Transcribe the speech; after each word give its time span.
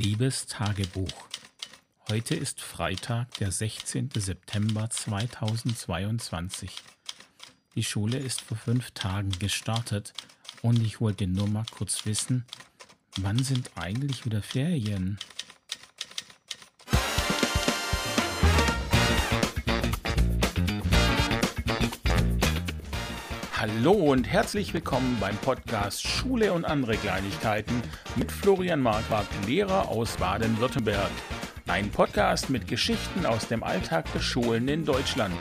Liebes 0.00 0.46
Tagebuch. 0.46 1.12
Heute 2.08 2.34
ist 2.34 2.62
Freitag, 2.62 3.34
der 3.34 3.52
16. 3.52 4.08
September 4.16 4.88
2022. 4.88 6.70
Die 7.74 7.84
Schule 7.84 8.16
ist 8.16 8.40
vor 8.40 8.56
fünf 8.56 8.92
Tagen 8.92 9.28
gestartet 9.38 10.14
und 10.62 10.80
ich 10.82 11.02
wollte 11.02 11.26
nur 11.26 11.48
mal 11.48 11.66
kurz 11.70 12.06
wissen, 12.06 12.46
wann 13.18 13.44
sind 13.44 13.72
eigentlich 13.74 14.24
wieder 14.24 14.40
Ferien? 14.40 15.18
Hallo 23.60 23.92
und 23.92 24.24
herzlich 24.24 24.72
willkommen 24.72 25.18
beim 25.20 25.36
Podcast 25.36 26.08
Schule 26.08 26.54
und 26.54 26.64
andere 26.64 26.96
Kleinigkeiten 26.96 27.82
mit 28.16 28.32
Florian 28.32 28.80
Marquardt, 28.80 29.26
Lehrer 29.46 29.90
aus 29.90 30.16
Baden-Württemberg. 30.16 31.10
Ein 31.66 31.90
Podcast 31.90 32.48
mit 32.48 32.66
Geschichten 32.66 33.26
aus 33.26 33.48
dem 33.48 33.62
Alltag 33.62 34.10
der 34.14 34.20
Schulen 34.20 34.66
in 34.66 34.86
Deutschland. 34.86 35.34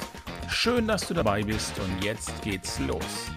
Schön, 0.50 0.86
dass 0.86 1.08
du 1.08 1.14
dabei 1.14 1.44
bist 1.44 1.80
und 1.80 2.04
jetzt 2.04 2.42
geht's 2.42 2.78
los. 2.80 3.32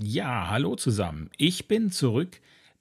Ja, 0.00 0.48
hallo 0.48 0.76
zusammen. 0.76 1.28
Ich 1.36 1.68
bin 1.68 1.92
zurück 1.92 2.40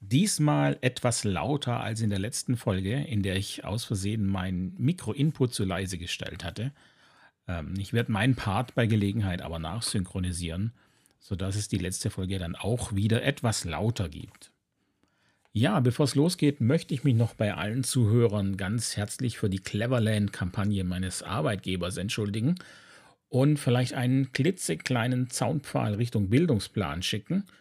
Diesmal 0.10 0.78
etwas 0.80 1.26
lauter 1.26 1.82
als 1.82 2.00
in 2.00 2.10
der 2.10 2.20
letzten 2.20 2.56
Folge, 2.56 2.94
in 2.94 3.24
der 3.24 3.36
ich 3.36 3.66
aus 3.66 3.84
Versehen 3.84 4.26
mein 4.26 4.74
Mikro-Input 4.78 5.54
zu 5.54 5.66
leise 5.66 5.98
gestellt 5.98 6.46
hatte. 6.46 6.72
Ähm, 7.46 7.74
ich 7.78 7.92
werde 7.92 8.14
meinen 8.14 8.36
Part 8.36 8.74
bei 8.74 8.88
Gelegenheit 8.88 9.42
aber 9.42 9.60
nachsynchronisieren, 9.60 10.72
sodass 11.20 11.58
es 11.58 11.68
die 11.68 11.78
letzte 11.78 12.10
Folge 12.10 12.40
dann 12.40 12.56
auch 12.56 12.96
wieder 12.96 13.22
etwas 13.24 13.66
lauter 13.66 14.08
gibt. 14.08 14.54
Ja, 15.52 15.82
bevor 15.82 16.06
es 16.06 16.16
losgeht, 16.16 16.62
möchte 16.62 16.94
ich 16.94 17.04
mich 17.04 17.16
noch 17.16 17.34
bei 17.34 17.54
allen 17.54 17.84
Zuhörern 17.84 18.56
ganz 18.56 18.96
herzlich 18.96 19.38
für 19.38 19.50
die 19.50 19.60
Cleverland-Kampagne 19.60 20.86
meines 20.86 21.22
Arbeitgebers 21.22 21.98
entschuldigen 21.98 22.56
und 23.28 23.58
vielleicht 23.58 23.94
einen 23.94 24.32
klitzekleinen 24.32 25.30
Zaunpfahl 25.30 25.96
Richtung 25.96 26.30
Bildungsplan 26.30 27.04
schicken– 27.04 27.44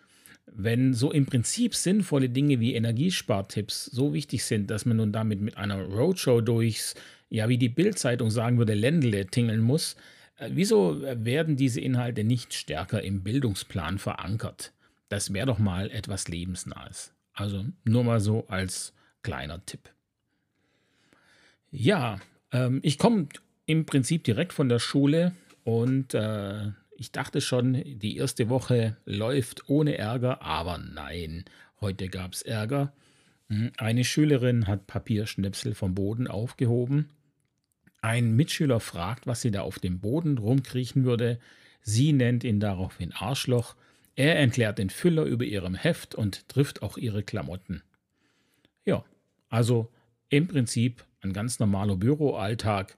wenn 0.47 0.95
so 0.95 1.13
im 1.13 1.27
Prinzip 1.27 1.75
sinnvolle 1.75 2.29
Dinge 2.29 2.61
wie 2.61 2.75
Energiespartipps 2.75 3.87
so 3.87 4.15
wichtig 4.15 4.45
sind, 4.45 4.71
dass 4.71 4.87
man 4.87 4.99
nun 4.99 5.13
damit 5.13 5.41
mit 5.41 5.57
einer 5.57 5.83
Roadshow 5.83 6.41
durchs, 6.41 6.95
ja, 7.29 7.49
wie 7.49 7.59
die 7.59 7.69
Bildzeitung 7.69 8.31
sagen 8.31 8.59
würde, 8.59 8.75
Ländle 8.75 9.27
tingeln 9.27 9.61
muss, 9.61 9.97
äh, 10.39 10.51
wieso 10.53 11.03
werden 11.03 11.57
diese 11.57 11.81
Inhalte 11.81 12.25
nicht 12.25 12.55
stärker 12.55 13.03
im 13.03 13.23
Bildungsplan 13.23 13.99
verankert? 13.99 14.73
Das 15.09 15.33
wäre 15.33 15.47
doch 15.47 15.59
mal 15.59 15.91
etwas 15.91 16.29
Lebensnahes. 16.29 17.13
Also 17.33 17.65
nur 17.85 18.05
mal 18.05 18.21
so 18.21 18.47
als 18.49 18.93
kleiner 19.23 19.65
Tipp. 19.67 19.91
Ja, 21.71 22.21
ähm, 22.53 22.81
ich 22.83 22.99
komme 22.99 23.29
im 23.67 23.85
Prinzip 23.85 24.25
direkt 24.25 24.53
von 24.53 24.69
der 24.69 24.79
Schule 24.79 25.33
und 25.65 26.15
äh, 26.15 26.71
ich 26.99 27.13
dachte 27.13 27.41
schon, 27.41 27.83
die 27.85 28.17
erste 28.17 28.49
Woche 28.49 28.97
läuft 29.05 29.69
ohne 29.69 29.99
Ärger, 29.99 30.43
aber 30.43 30.79
nein, 30.79 31.45
heute 31.81 32.09
gab 32.09 32.33
es 32.33 32.43
Ärger. 32.43 32.93
Hm, 33.49 33.73
eine 33.77 34.05
Schülerin 34.05 34.67
hat 34.67 34.87
Papierschnipsel 34.87 35.75
vom 35.75 35.95
Boden 35.95 36.27
aufgehoben. 36.27 37.11
Ein 38.01 38.35
Mitschüler 38.35 38.81
fragt, 38.81 39.27
was 39.27 39.41
sie 39.41 39.51
da 39.51 39.63
auf 39.63 39.79
dem 39.79 40.01
Boden 40.01 40.39
rumkriechen 40.39 41.05
würde. 41.05 41.39
Sie 41.83 42.13
nennt 42.13 42.45
ihn 42.45 42.61
daraufhin 42.61 43.13
Arschloch. 43.13 43.77
Er 44.15 44.39
entleert 44.39 44.79
den 44.79 44.91
Füller 44.91 45.25
über 45.25 45.45
ihrem 45.45 45.75
Heft 45.75 46.15
und 46.15 46.49
trifft 46.49 46.83
auch 46.83 46.97
ihre 46.97 47.23
Klamotten. 47.23 47.83
Ja, 48.85 49.05
also 49.49 49.93
im 50.29 50.49
Prinzip 50.49 51.05
ein 51.21 51.33
ganz 51.33 51.59
normaler 51.59 51.97
Büroalltag. 51.97 52.97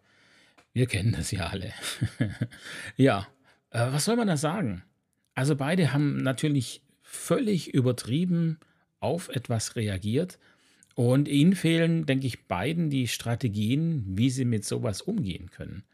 Wir 0.72 0.86
kennen 0.86 1.12
das 1.12 1.30
ja 1.30 1.48
alle. 1.48 1.72
ja, 2.96 3.26
äh, 3.70 3.92
was 3.92 4.04
soll 4.04 4.16
man 4.16 4.28
da 4.28 4.36
sagen? 4.36 4.82
Also 5.34 5.56
beide 5.56 5.92
haben 5.92 6.18
natürlich 6.18 6.82
völlig 7.02 7.72
übertrieben 7.72 8.58
auf 9.00 9.28
etwas 9.28 9.76
reagiert 9.76 10.38
und 10.94 11.28
ihnen 11.28 11.54
fehlen, 11.54 12.06
denke 12.06 12.26
ich, 12.26 12.46
beiden 12.46 12.90
die 12.90 13.06
Strategien, 13.06 14.04
wie 14.06 14.30
sie 14.30 14.44
mit 14.44 14.64
sowas 14.64 15.00
umgehen 15.00 15.50
können. 15.50 15.84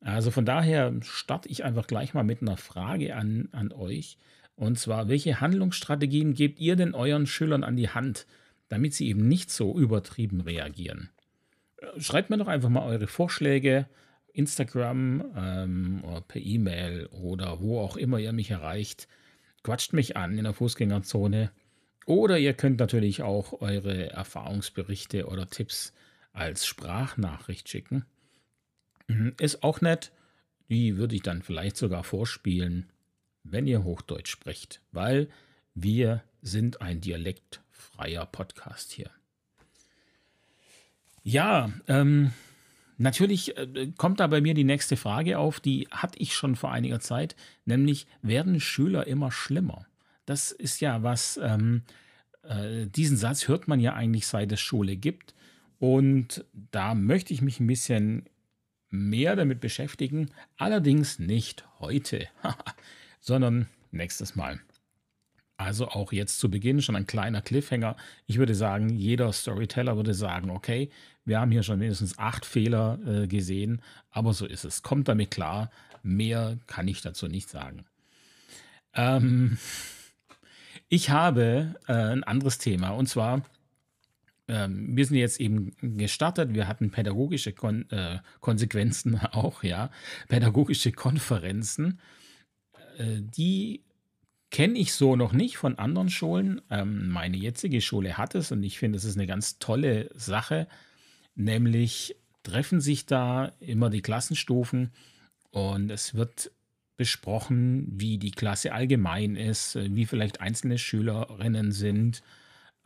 Also 0.00 0.30
von 0.30 0.44
daher 0.44 0.92
starte 1.02 1.48
ich 1.48 1.64
einfach 1.64 1.86
gleich 1.86 2.14
mal 2.14 2.22
mit 2.22 2.42
einer 2.42 2.56
Frage 2.56 3.16
an, 3.16 3.48
an 3.52 3.72
euch. 3.72 4.18
Und 4.54 4.78
zwar, 4.78 5.08
welche 5.08 5.40
Handlungsstrategien 5.40 6.34
gebt 6.34 6.60
ihr 6.60 6.76
denn 6.76 6.94
euren 6.94 7.26
Schülern 7.26 7.64
an 7.64 7.76
die 7.76 7.88
Hand, 7.88 8.26
damit 8.68 8.94
sie 8.94 9.08
eben 9.08 9.26
nicht 9.26 9.50
so 9.50 9.78
übertrieben 9.78 10.40
reagieren? 10.40 11.10
Äh, 11.78 12.00
schreibt 12.00 12.30
mir 12.30 12.38
doch 12.38 12.48
einfach 12.48 12.68
mal 12.68 12.86
eure 12.86 13.06
Vorschläge 13.06 13.86
Instagram 14.36 15.24
ähm, 15.36 16.04
oder 16.04 16.20
per 16.20 16.40
E-Mail 16.40 17.06
oder 17.06 17.60
wo 17.60 17.80
auch 17.80 17.96
immer 17.96 18.18
ihr 18.18 18.32
mich 18.32 18.50
erreicht. 18.50 19.08
Quatscht 19.62 19.92
mich 19.92 20.16
an 20.16 20.36
in 20.38 20.44
der 20.44 20.52
Fußgängerzone. 20.52 21.50
Oder 22.04 22.38
ihr 22.38 22.54
könnt 22.54 22.78
natürlich 22.78 23.22
auch 23.22 23.60
eure 23.60 24.10
Erfahrungsberichte 24.10 25.26
oder 25.26 25.48
Tipps 25.48 25.92
als 26.32 26.66
Sprachnachricht 26.66 27.68
schicken. 27.68 28.04
Mhm, 29.08 29.34
ist 29.40 29.62
auch 29.62 29.80
nett. 29.80 30.12
Die 30.68 30.96
würde 30.96 31.16
ich 31.16 31.22
dann 31.22 31.42
vielleicht 31.42 31.76
sogar 31.76 32.04
vorspielen, 32.04 32.90
wenn 33.42 33.66
ihr 33.66 33.84
Hochdeutsch 33.84 34.30
sprecht, 34.30 34.80
weil 34.92 35.28
wir 35.74 36.22
sind 36.42 36.80
ein 36.80 37.00
dialektfreier 37.00 38.26
Podcast 38.26 38.92
hier. 38.92 39.10
Ja, 41.22 41.72
ähm, 41.88 42.32
Natürlich 42.98 43.56
äh, 43.56 43.92
kommt 43.96 44.20
da 44.20 44.26
bei 44.26 44.40
mir 44.40 44.54
die 44.54 44.64
nächste 44.64 44.96
Frage 44.96 45.38
auf, 45.38 45.60
die 45.60 45.88
hatte 45.90 46.18
ich 46.18 46.34
schon 46.34 46.56
vor 46.56 46.72
einiger 46.72 47.00
Zeit, 47.00 47.36
nämlich 47.64 48.06
werden 48.22 48.60
Schüler 48.60 49.06
immer 49.06 49.30
schlimmer? 49.30 49.86
Das 50.24 50.50
ist 50.50 50.80
ja 50.80 51.02
was, 51.02 51.38
ähm, 51.42 51.82
äh, 52.42 52.86
diesen 52.86 53.16
Satz 53.16 53.48
hört 53.48 53.68
man 53.68 53.80
ja 53.80 53.94
eigentlich 53.94 54.26
seit 54.26 54.52
es 54.52 54.60
Schule 54.60 54.96
gibt. 54.96 55.34
Und 55.78 56.44
da 56.70 56.94
möchte 56.94 57.34
ich 57.34 57.42
mich 57.42 57.60
ein 57.60 57.66
bisschen 57.66 58.24
mehr 58.88 59.36
damit 59.36 59.60
beschäftigen, 59.60 60.30
allerdings 60.56 61.18
nicht 61.18 61.66
heute, 61.80 62.28
sondern 63.20 63.66
nächstes 63.90 64.36
Mal. 64.36 64.60
Also 65.58 65.88
auch 65.88 66.12
jetzt 66.12 66.38
zu 66.38 66.50
Beginn 66.50 66.82
schon 66.82 66.96
ein 66.96 67.06
kleiner 67.06 67.40
Cliffhanger. 67.40 67.96
Ich 68.26 68.38
würde 68.38 68.54
sagen, 68.54 68.90
jeder 68.90 69.32
Storyteller 69.32 69.96
würde 69.96 70.14
sagen, 70.14 70.50
okay, 70.50 70.90
wir 71.26 71.40
haben 71.40 71.50
hier 71.50 71.62
schon 71.62 71.78
mindestens 71.78 72.18
acht 72.18 72.46
Fehler 72.46 72.98
äh, 73.06 73.26
gesehen, 73.26 73.82
aber 74.10 74.32
so 74.32 74.46
ist 74.46 74.64
es. 74.64 74.82
Kommt 74.82 75.08
damit 75.08 75.30
klar. 75.30 75.70
Mehr 76.02 76.58
kann 76.66 76.88
ich 76.88 77.02
dazu 77.02 77.26
nicht 77.26 77.48
sagen. 77.50 77.84
Ähm, 78.94 79.58
ich 80.88 81.10
habe 81.10 81.74
äh, 81.88 81.92
ein 81.92 82.24
anderes 82.24 82.58
Thema 82.58 82.90
und 82.90 83.08
zwar, 83.08 83.44
ähm, 84.48 84.96
wir 84.96 85.04
sind 85.04 85.16
jetzt 85.16 85.40
eben 85.40 85.72
gestartet, 85.80 86.54
wir 86.54 86.68
hatten 86.68 86.90
pädagogische 86.90 87.52
Kon 87.52 87.90
äh, 87.90 88.20
Konsequenzen 88.40 89.20
auch, 89.32 89.62
ja, 89.62 89.90
pädagogische 90.28 90.92
Konferenzen, 90.92 92.00
äh, 92.98 93.20
die 93.20 93.82
Kenne 94.50 94.78
ich 94.78 94.92
so 94.92 95.16
noch 95.16 95.32
nicht 95.32 95.56
von 95.56 95.76
anderen 95.76 96.08
Schulen. 96.08 96.62
Ähm, 96.70 97.08
meine 97.08 97.36
jetzige 97.36 97.80
Schule 97.80 98.16
hat 98.16 98.34
es 98.34 98.52
und 98.52 98.62
ich 98.62 98.78
finde, 98.78 98.96
es 98.96 99.04
ist 99.04 99.16
eine 99.16 99.26
ganz 99.26 99.58
tolle 99.58 100.08
Sache. 100.14 100.68
Nämlich 101.36 102.16
treffen 102.42 102.80
sich 102.80 103.06
da 103.06 103.52
immer 103.60 103.90
die 103.90 104.02
Klassenstufen 104.02 104.90
und 105.50 105.90
es 105.90 106.14
wird 106.14 106.50
besprochen, 106.96 107.86
wie 107.90 108.18
die 108.18 108.30
Klasse 108.30 108.72
allgemein 108.72 109.36
ist, 109.36 109.76
wie 109.76 110.06
vielleicht 110.06 110.40
einzelne 110.40 110.78
Schülerinnen 110.78 111.72
sind, 111.72 112.22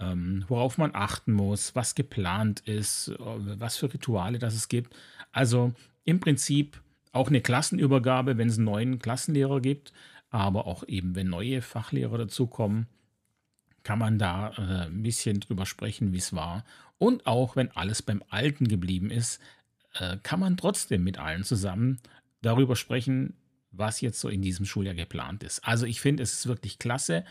ähm, 0.01 0.45
worauf 0.49 0.79
man 0.79 0.95
achten 0.95 1.33
muss, 1.33 1.77
was 1.77 1.95
geplant 1.95 2.61
ist, 2.61 3.13
was 3.19 3.77
für 3.77 3.93
Rituale 3.93 4.39
das 4.39 4.55
es 4.55 4.69
gibt. 4.69 4.95
Also 5.31 5.73
im 6.05 6.19
Prinzip 6.19 6.83
auch 7.13 7.29
eine 7.29 7.41
Klassenübergabe, 7.41 8.37
wenn 8.37 8.49
es 8.49 8.57
einen 8.57 8.65
neuen 8.65 8.99
Klassenlehrer 8.99 9.61
gibt, 9.61 9.93
aber 10.31 10.67
auch 10.67 10.87
eben, 10.89 11.15
wenn 11.15 11.29
neue 11.29 11.63
Fachlehrer 11.63 12.19
dazukommen, 12.19 12.89
kann 13.83 13.99
man 13.99 14.19
da 14.19 14.51
äh, 14.51 14.87
ein 14.87 15.03
bisschen 15.03 15.41
drüber 15.41 15.67
sprechen, 15.67 16.13
wie 16.13 16.19
es 16.19 16.35
war. 16.35 16.65
Und 17.01 17.27
auch 17.27 17.57
wenn 17.57 17.71
alles 17.73 18.03
beim 18.03 18.23
Alten 18.29 18.69
geblieben 18.69 19.11
ist, 19.11 19.41
äh, 19.95 20.19
kann 20.23 20.39
man 20.39 20.59
trotzdem 20.59 21.03
mit 21.03 21.19
allen 21.19 21.45
zusammen 21.45 21.99
darüber 22.43 22.77
sprechen, 22.77 23.35
was 23.73 24.03
jetzt 24.03 24.21
so 24.21 24.29
in 24.29 24.43
diesem 24.43 24.67
Schuljahr 24.67 24.95
geplant 24.95 25.43
ist. 25.43 25.65
Also 25.65 25.87
ich 25.87 26.01
finde, 26.01 26.23
es 26.23 26.35
ist 26.35 26.47
wirklich 26.47 26.79
klasse. 26.79 27.25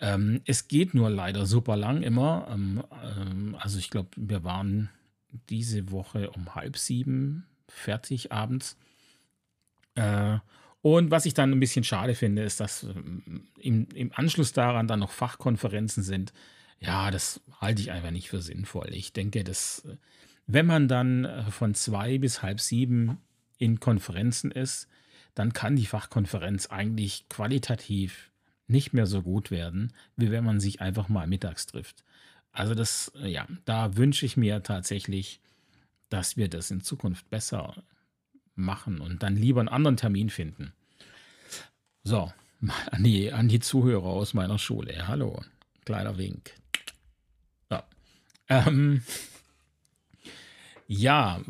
Ähm, 0.00 0.40
es 0.44 0.66
geht 0.66 0.92
nur 0.92 1.08
leider 1.08 1.46
super 1.46 1.76
lang 1.76 2.02
immer. 2.02 2.48
Ähm, 2.50 2.82
ähm, 3.04 3.56
also 3.60 3.78
ich 3.78 3.90
glaube, 3.90 4.10
wir 4.16 4.42
waren 4.42 4.90
diese 5.48 5.92
Woche 5.92 6.30
um 6.30 6.56
halb 6.56 6.76
sieben 6.76 7.46
fertig 7.68 8.32
abends. 8.32 8.76
Äh, 9.94 10.38
Und 10.82 11.10
was 11.12 11.26
ich 11.26 11.34
dann 11.34 11.52
ein 11.52 11.60
bisschen 11.60 11.84
schade 11.84 12.14
finde, 12.14 12.42
ist, 12.42 12.58
dass 12.58 12.86
im 13.60 14.10
Anschluss 14.14 14.52
daran 14.52 14.88
dann 14.88 15.00
noch 15.00 15.12
Fachkonferenzen 15.12 16.02
sind. 16.02 16.32
Ja, 16.80 17.10
das 17.10 17.40
halte 17.60 17.82
ich 17.82 17.90
einfach 17.90 18.10
nicht 18.10 18.30
für 18.30 18.40
sinnvoll. 18.40 18.88
Ich 18.92 19.12
denke, 19.12 19.44
dass 19.44 19.84
äh, 19.84 19.96
wenn 20.46 20.66
man 20.66 20.88
dann 20.88 21.26
äh, 21.26 21.50
von 21.50 21.74
zwei 21.74 22.18
bis 22.18 22.42
halb 22.42 22.60
sieben 22.60 23.18
in 23.58 23.80
Konferenzen 23.80 24.50
ist, 24.50 24.88
dann 25.34 25.52
kann 25.52 25.76
die 25.76 25.86
Fachkonferenz 25.86 26.66
eigentlich 26.66 27.28
qualitativ 27.28 28.30
nicht 28.66 28.92
mehr 28.92 29.06
so 29.06 29.22
gut 29.22 29.50
werden, 29.50 29.92
wie 30.16 30.30
wenn 30.30 30.44
man 30.44 30.58
sich 30.58 30.80
einfach 30.80 31.08
mal 31.08 31.26
mittags 31.26 31.66
trifft. 31.66 32.04
Also 32.50 32.74
das, 32.74 33.12
äh, 33.16 33.28
ja, 33.28 33.46
da 33.66 33.96
wünsche 33.96 34.24
ich 34.24 34.36
mir 34.36 34.62
tatsächlich, 34.62 35.40
dass 36.08 36.36
wir 36.36 36.48
das 36.48 36.70
in 36.70 36.80
Zukunft 36.80 37.28
besser 37.28 37.84
machen 38.54 39.00
und 39.00 39.22
dann 39.22 39.36
lieber 39.36 39.60
einen 39.60 39.68
anderen 39.68 39.96
Termin 39.98 40.30
finden. 40.30 40.72
So, 42.02 42.32
an 42.90 43.04
die, 43.04 43.32
an 43.32 43.48
die 43.48 43.60
Zuhörer 43.60 44.06
aus 44.06 44.32
meiner 44.32 44.58
Schule. 44.58 45.06
Hallo, 45.06 45.42
kleiner 45.84 46.16
Wink. 46.16 46.59
Ähm, 48.50 49.02
ja, 50.86 51.40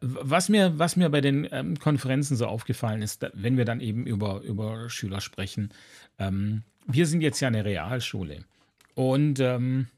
was 0.00 0.48
mir, 0.48 0.78
was 0.78 0.96
mir 0.96 1.10
bei 1.10 1.20
den 1.20 1.46
ähm, 1.52 1.78
Konferenzen 1.78 2.34
so 2.34 2.46
aufgefallen 2.46 3.02
ist, 3.02 3.26
wenn 3.34 3.58
wir 3.58 3.66
dann 3.66 3.80
eben 3.80 4.06
über, 4.06 4.40
über 4.40 4.88
Schüler 4.88 5.20
sprechen, 5.20 5.68
ähm, 6.18 6.62
wir 6.86 7.06
sind 7.06 7.20
jetzt 7.20 7.40
ja 7.40 7.48
eine 7.48 7.64
Realschule 7.64 8.44
und 8.94 9.38
ähm, 9.38 9.88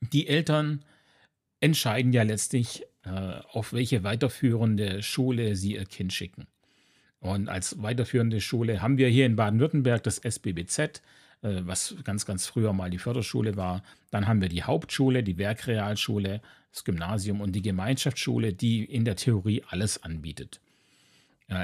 die 0.00 0.26
Eltern 0.26 0.84
entscheiden 1.60 2.12
ja 2.12 2.24
letztlich, 2.24 2.82
äh, 3.04 3.40
auf 3.52 3.72
welche 3.72 4.02
weiterführende 4.02 5.02
Schule 5.02 5.54
sie 5.54 5.74
ihr 5.74 5.84
Kind 5.84 6.12
schicken. 6.12 6.48
Und 7.20 7.48
als 7.48 7.80
weiterführende 7.82 8.40
Schule 8.40 8.80
haben 8.82 8.98
wir 8.98 9.08
hier 9.08 9.26
in 9.26 9.36
Baden-Württemberg 9.36 10.02
das 10.02 10.18
SBBZ, 10.18 11.02
äh, 11.42 11.60
was 11.62 11.96
ganz, 12.04 12.26
ganz 12.26 12.46
früher 12.46 12.72
mal 12.72 12.90
die 12.90 12.98
Förderschule 12.98 13.56
war. 13.56 13.82
Dann 14.10 14.26
haben 14.26 14.40
wir 14.40 14.48
die 14.48 14.62
Hauptschule, 14.62 15.22
die 15.22 15.38
Werkrealschule, 15.38 16.40
das 16.72 16.84
Gymnasium 16.84 17.40
und 17.40 17.52
die 17.52 17.62
Gemeinschaftsschule, 17.62 18.52
die 18.52 18.84
in 18.84 19.04
der 19.04 19.16
Theorie 19.16 19.62
alles 19.68 20.02
anbietet. 20.02 20.60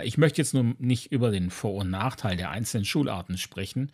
Ich 0.03 0.17
möchte 0.17 0.41
jetzt 0.41 0.55
nur 0.55 0.75
nicht 0.79 1.13
über 1.13 1.31
den 1.31 1.51
Vor- 1.51 1.83
und 1.83 1.91
Nachteil 1.91 2.39
der 2.39 2.51
einzelnen 2.51 2.87
Schularten 2.87 3.37
sprechen, 3.37 3.93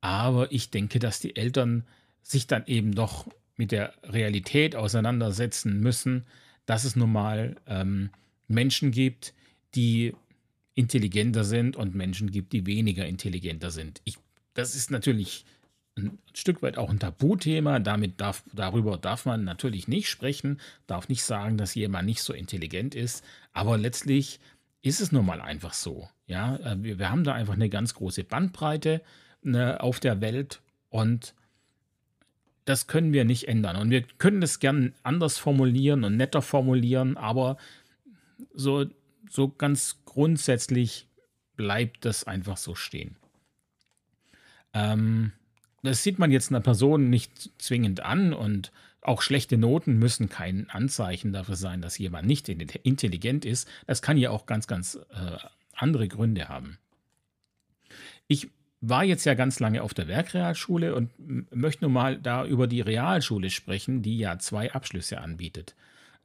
aber 0.00 0.50
ich 0.50 0.70
denke, 0.70 0.98
dass 0.98 1.20
die 1.20 1.36
Eltern 1.36 1.84
sich 2.22 2.46
dann 2.46 2.64
eben 2.66 2.94
doch 2.94 3.26
mit 3.56 3.70
der 3.70 3.92
Realität 4.02 4.76
auseinandersetzen 4.76 5.78
müssen, 5.80 6.24
dass 6.64 6.84
es 6.84 6.96
nun 6.96 7.12
mal 7.12 7.56
ähm, 7.66 8.10
Menschen 8.48 8.92
gibt, 8.92 9.34
die 9.74 10.14
intelligenter 10.74 11.44
sind 11.44 11.76
und 11.76 11.94
Menschen 11.94 12.30
gibt, 12.30 12.52
die 12.52 12.66
weniger 12.66 13.06
intelligenter 13.06 13.70
sind. 13.70 14.00
Ich, 14.04 14.16
das 14.56 14.74
ist 14.74 14.90
natürlich 14.90 15.44
ein 15.96 16.18
Stück 16.34 16.62
weit 16.62 16.78
auch 16.78 16.90
ein 16.90 16.98
Tabuthema. 16.98 17.78
Damit 17.78 18.20
darf, 18.20 18.42
darüber 18.52 18.98
darf 18.98 19.24
man 19.24 19.44
natürlich 19.44 19.88
nicht 19.88 20.08
sprechen, 20.08 20.60
darf 20.86 21.08
nicht 21.08 21.24
sagen, 21.24 21.56
dass 21.56 21.74
jemand 21.74 22.06
nicht 22.06 22.22
so 22.22 22.32
intelligent 22.32 22.94
ist. 22.94 23.24
Aber 23.52 23.78
letztlich 23.78 24.40
ist 24.82 25.00
es 25.00 25.12
nun 25.12 25.26
mal 25.26 25.40
einfach 25.40 25.72
so. 25.72 26.08
Ja, 26.26 26.56
äh, 26.56 26.82
wir, 26.82 26.98
wir 26.98 27.10
haben 27.10 27.24
da 27.24 27.34
einfach 27.34 27.54
eine 27.54 27.68
ganz 27.68 27.94
große 27.94 28.24
Bandbreite 28.24 29.02
ne, 29.42 29.80
auf 29.80 30.00
der 30.00 30.20
Welt 30.20 30.60
und 30.90 31.34
das 32.64 32.88
können 32.88 33.12
wir 33.12 33.24
nicht 33.24 33.46
ändern. 33.46 33.76
Und 33.76 33.90
wir 33.90 34.02
können 34.02 34.40
das 34.40 34.58
gern 34.58 34.92
anders 35.02 35.38
formulieren 35.38 36.02
und 36.02 36.16
netter 36.16 36.42
formulieren, 36.42 37.16
aber 37.16 37.56
so, 38.52 38.86
so 39.30 39.48
ganz 39.48 40.02
grundsätzlich 40.04 41.06
bleibt 41.56 42.04
das 42.04 42.24
einfach 42.24 42.56
so 42.56 42.74
stehen. 42.74 43.16
Ähm, 44.76 45.32
das 45.82 46.02
sieht 46.02 46.18
man 46.18 46.30
jetzt 46.30 46.50
einer 46.50 46.60
Person 46.60 47.08
nicht 47.08 47.50
zwingend 47.58 48.00
an 48.00 48.32
und 48.32 48.72
auch 49.00 49.22
schlechte 49.22 49.56
Noten 49.56 49.98
müssen 49.98 50.28
kein 50.28 50.68
Anzeichen 50.68 51.32
dafür 51.32 51.56
sein, 51.56 51.80
dass 51.80 51.96
jemand 51.96 52.26
nicht 52.26 52.48
intelligent 52.48 53.44
ist. 53.44 53.68
Das 53.86 54.02
kann 54.02 54.16
ja 54.16 54.30
auch 54.30 54.46
ganz, 54.46 54.66
ganz 54.66 54.96
äh, 55.10 55.38
andere 55.74 56.08
Gründe 56.08 56.48
haben. 56.48 56.78
Ich 58.26 58.50
war 58.80 59.04
jetzt 59.04 59.24
ja 59.24 59.34
ganz 59.34 59.60
lange 59.60 59.82
auf 59.82 59.94
der 59.94 60.08
Werkrealschule 60.08 60.94
und 60.94 61.10
möchte 61.54 61.84
nun 61.84 61.92
mal 61.92 62.18
da 62.18 62.44
über 62.44 62.66
die 62.66 62.80
Realschule 62.80 63.50
sprechen, 63.50 64.02
die 64.02 64.18
ja 64.18 64.38
zwei 64.38 64.72
Abschlüsse 64.72 65.20
anbietet. 65.20 65.76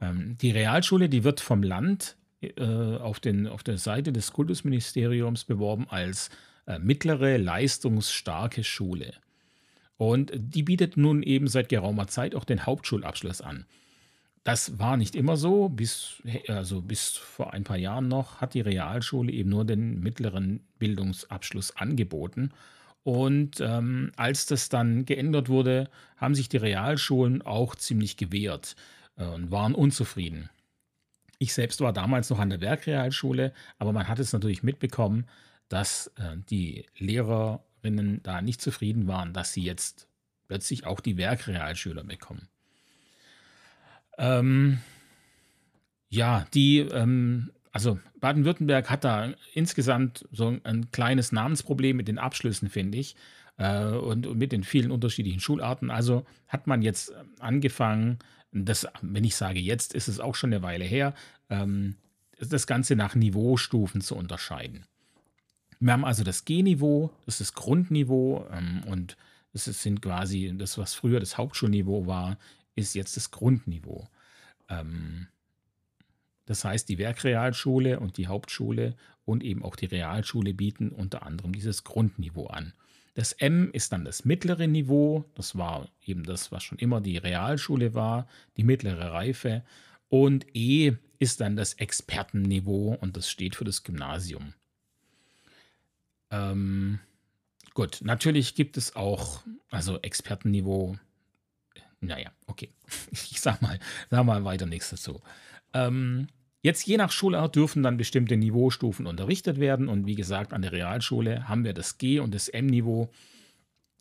Ähm, 0.02 0.38
die 0.42 0.52
Realschule, 0.52 1.08
die 1.08 1.24
wird 1.24 1.40
vom 1.40 1.62
Land 1.62 2.18
äh, 2.42 2.64
auf, 2.64 3.20
den, 3.20 3.48
auf 3.48 3.62
der 3.62 3.78
Seite 3.78 4.12
des 4.12 4.34
Kultusministeriums 4.34 5.44
beworben 5.44 5.86
als 5.88 6.32
mittlere, 6.80 7.38
leistungsstarke 7.38 8.64
Schule. 8.64 9.14
Und 9.98 10.32
die 10.34 10.64
bietet 10.64 10.98
nun 10.98 11.22
eben 11.22 11.48
seit 11.48 11.70
geraumer 11.70 12.08
Zeit 12.08 12.34
auch 12.34 12.44
den 12.44 12.66
Hauptschulabschluss 12.66 13.42
an. 13.42 13.66
Das 14.44 14.80
war 14.80 14.98
nicht 14.98 15.16
immer 15.16 15.38
so. 15.38 15.70
Bis, 15.70 16.24
also 16.48 16.82
bis 16.82 17.18
vor 17.18 17.54
ein 17.54 17.64
paar 17.64 17.78
Jahren 17.78 18.08
noch 18.08 18.42
hat 18.42 18.56
die 18.56 18.62
Realschule 18.62 19.32
eben 19.32 19.50
nur 19.50 19.66
den 19.66 20.00
mittleren 20.00 20.62
Bildungsabschluss 20.80 21.76
angeboten. 21.76 22.52
Und 23.04 23.62
ähm, 23.62 24.12
als 24.16 24.46
das 24.46 24.70
dann 24.70 25.06
geändert 25.06 25.50
wurde, 25.50 25.90
haben 26.18 26.36
sich 26.36 26.50
die 26.50 26.58
Realschulen 26.58 27.42
auch 27.42 27.76
ziemlich 27.76 28.18
gewehrt 28.18 28.76
äh, 29.18 29.26
und 29.26 29.52
waren 29.52 29.74
unzufrieden. 29.74 30.50
Ich 31.40 31.54
selbst 31.54 31.82
war 31.82 31.94
damals 31.94 32.30
noch 32.30 32.40
an 32.40 32.52
der 32.52 32.62
Werkrealschule, 32.62 33.54
aber 33.80 33.94
man 33.94 34.08
hat 34.08 34.20
es 34.20 34.34
natürlich 34.34 34.62
mitbekommen, 34.62 35.26
dass 35.72 36.08
äh, 36.18 36.36
die 36.50 36.86
Lehrerinnen 36.98 38.22
da 38.24 38.42
nicht 38.42 38.62
zufrieden 38.62 39.08
waren, 39.08 39.34
dass 39.34 39.54
sie 39.54 39.64
jetzt 39.64 40.08
plötzlich 40.50 40.86
auch 40.86 41.00
die 41.00 41.16
Werkrealschüler 41.16 42.04
bekommen. 42.04 42.50
Ähm, 44.18 44.80
ja, 46.10 46.46
die, 46.54 46.80
ähm, 46.80 47.52
also 47.72 48.00
Baden-Württemberg 48.20 48.90
hat 48.90 49.06
da 49.06 49.34
insgesamt 49.54 50.28
so 50.34 50.60
ein 50.66 50.92
kleines 50.92 51.32
Namensproblem 51.32 51.96
mit 51.96 52.10
den 52.10 52.20
Abschlüssen, 52.20 52.70
finde 52.70 52.98
ich. 52.98 53.16
Äh, 53.56 53.86
und, 53.86 54.28
und, 54.28 54.38
mit 54.38 54.52
den 54.52 54.66
vielen 54.66 54.92
unterschiedlichen 54.92 55.40
Schularten. 55.40 55.90
Also 55.90 56.26
hat 56.50 56.68
man 56.68 56.82
jetzt 56.82 57.14
angefangen, 57.40 58.20
das, 58.52 58.88
wenn 59.02 59.24
ich 59.24 59.38
sage 59.38 59.60
jetzt, 59.60 59.94
ist 59.94 60.10
es 60.10 60.20
auch 60.20 60.36
schon 60.36 60.52
eine 60.52 60.64
Weile 60.64 60.84
her, 60.84 61.14
ähm, 61.50 61.96
das 62.42 62.68
Ganze 62.68 62.98
nach 62.98 63.16
Niveaustufen 63.16 64.02
zu 64.02 64.18
unterscheiden. 64.18 64.86
Wir 65.82 65.94
haben 65.94 66.06
also 66.06 66.24
das 66.24 66.46
G-Niveau, 66.46 67.10
das 67.26 67.42
ist 67.42 67.50
das 67.50 67.54
Grundniveau 67.56 68.48
ähm, 68.52 68.84
und 68.86 69.18
das 69.52 69.66
sind 69.66 70.00
quasi 70.02 70.54
das, 70.56 70.78
was 70.78 70.94
früher 70.94 71.20
das 71.20 71.40
Hauptschulniveau 71.40 72.06
war, 72.06 72.38
ist 72.76 72.94
jetzt 72.94 73.18
das 73.18 73.32
Grundniveau. 73.32 74.08
Ähm, 74.70 75.28
das 76.46 76.64
heißt, 76.64 76.88
die 76.88 77.00
Werkrealschule 77.00 78.00
und 78.00 78.18
die 78.18 78.28
Hauptschule 78.28 78.96
und 79.26 79.44
eben 79.44 79.64
auch 79.64 79.76
die 79.76 79.88
Realschule 79.88 80.54
bieten 80.54 80.90
unter 80.90 81.26
anderem 81.26 81.52
dieses 81.52 81.84
Grundniveau 81.84 82.46
an. 82.46 82.74
Das 83.16 83.34
M 83.34 83.72
ist 83.74 83.92
dann 83.92 84.06
das 84.06 84.24
mittlere 84.24 84.68
Niveau, 84.68 85.26
das 85.34 85.58
war 85.58 85.90
eben 86.06 86.24
das, 86.24 86.52
was 86.52 86.64
schon 86.64 86.78
immer 86.78 87.02
die 87.02 87.18
Realschule 87.18 87.96
war, 87.96 88.28
die 88.56 88.64
mittlere 88.64 89.12
Reife. 89.12 89.64
Und 90.10 90.46
E 90.54 90.94
ist 91.18 91.42
dann 91.42 91.56
das 91.56 91.74
Expertenniveau 91.74 92.96
und 93.02 93.18
das 93.18 93.32
steht 93.32 93.56
für 93.56 93.66
das 93.66 93.84
Gymnasium. 93.84 94.54
Ähm, 96.32 97.00
gut, 97.74 98.00
natürlich 98.02 98.56
gibt 98.56 98.78
es 98.78 98.96
auch, 98.96 99.44
also 99.70 100.00
Expertenniveau 100.00 100.98
naja, 102.02 102.32
okay. 102.48 102.70
Ich 103.12 103.40
sag 103.40 103.62
mal, 103.62 103.80
sag 104.10 104.26
mal 104.26 104.44
weiter 104.44 104.66
nichts 104.66 104.90
dazu. 104.90 105.22
Ähm, 105.74 106.28
jetzt 106.62 106.86
je 106.86 106.98
nach 106.98 107.12
Schulart 107.12 107.56
dürfen 107.56 107.84
dann 107.84 107.98
bestimmte 107.98 108.36
Niveaustufen 108.36 109.08
unterrichtet 109.08 109.60
werden. 109.60 109.88
Und 109.88 110.06
wie 110.08 110.16
gesagt, 110.16 110.52
an 110.52 110.64
der 110.64 110.74
Realschule 110.74 111.48
haben 111.48 111.64
wir 111.64 111.74
das 111.74 111.98
G- 111.98 112.20
und 112.20 112.34
das 112.34 112.50
M-Niveau. 112.50 113.10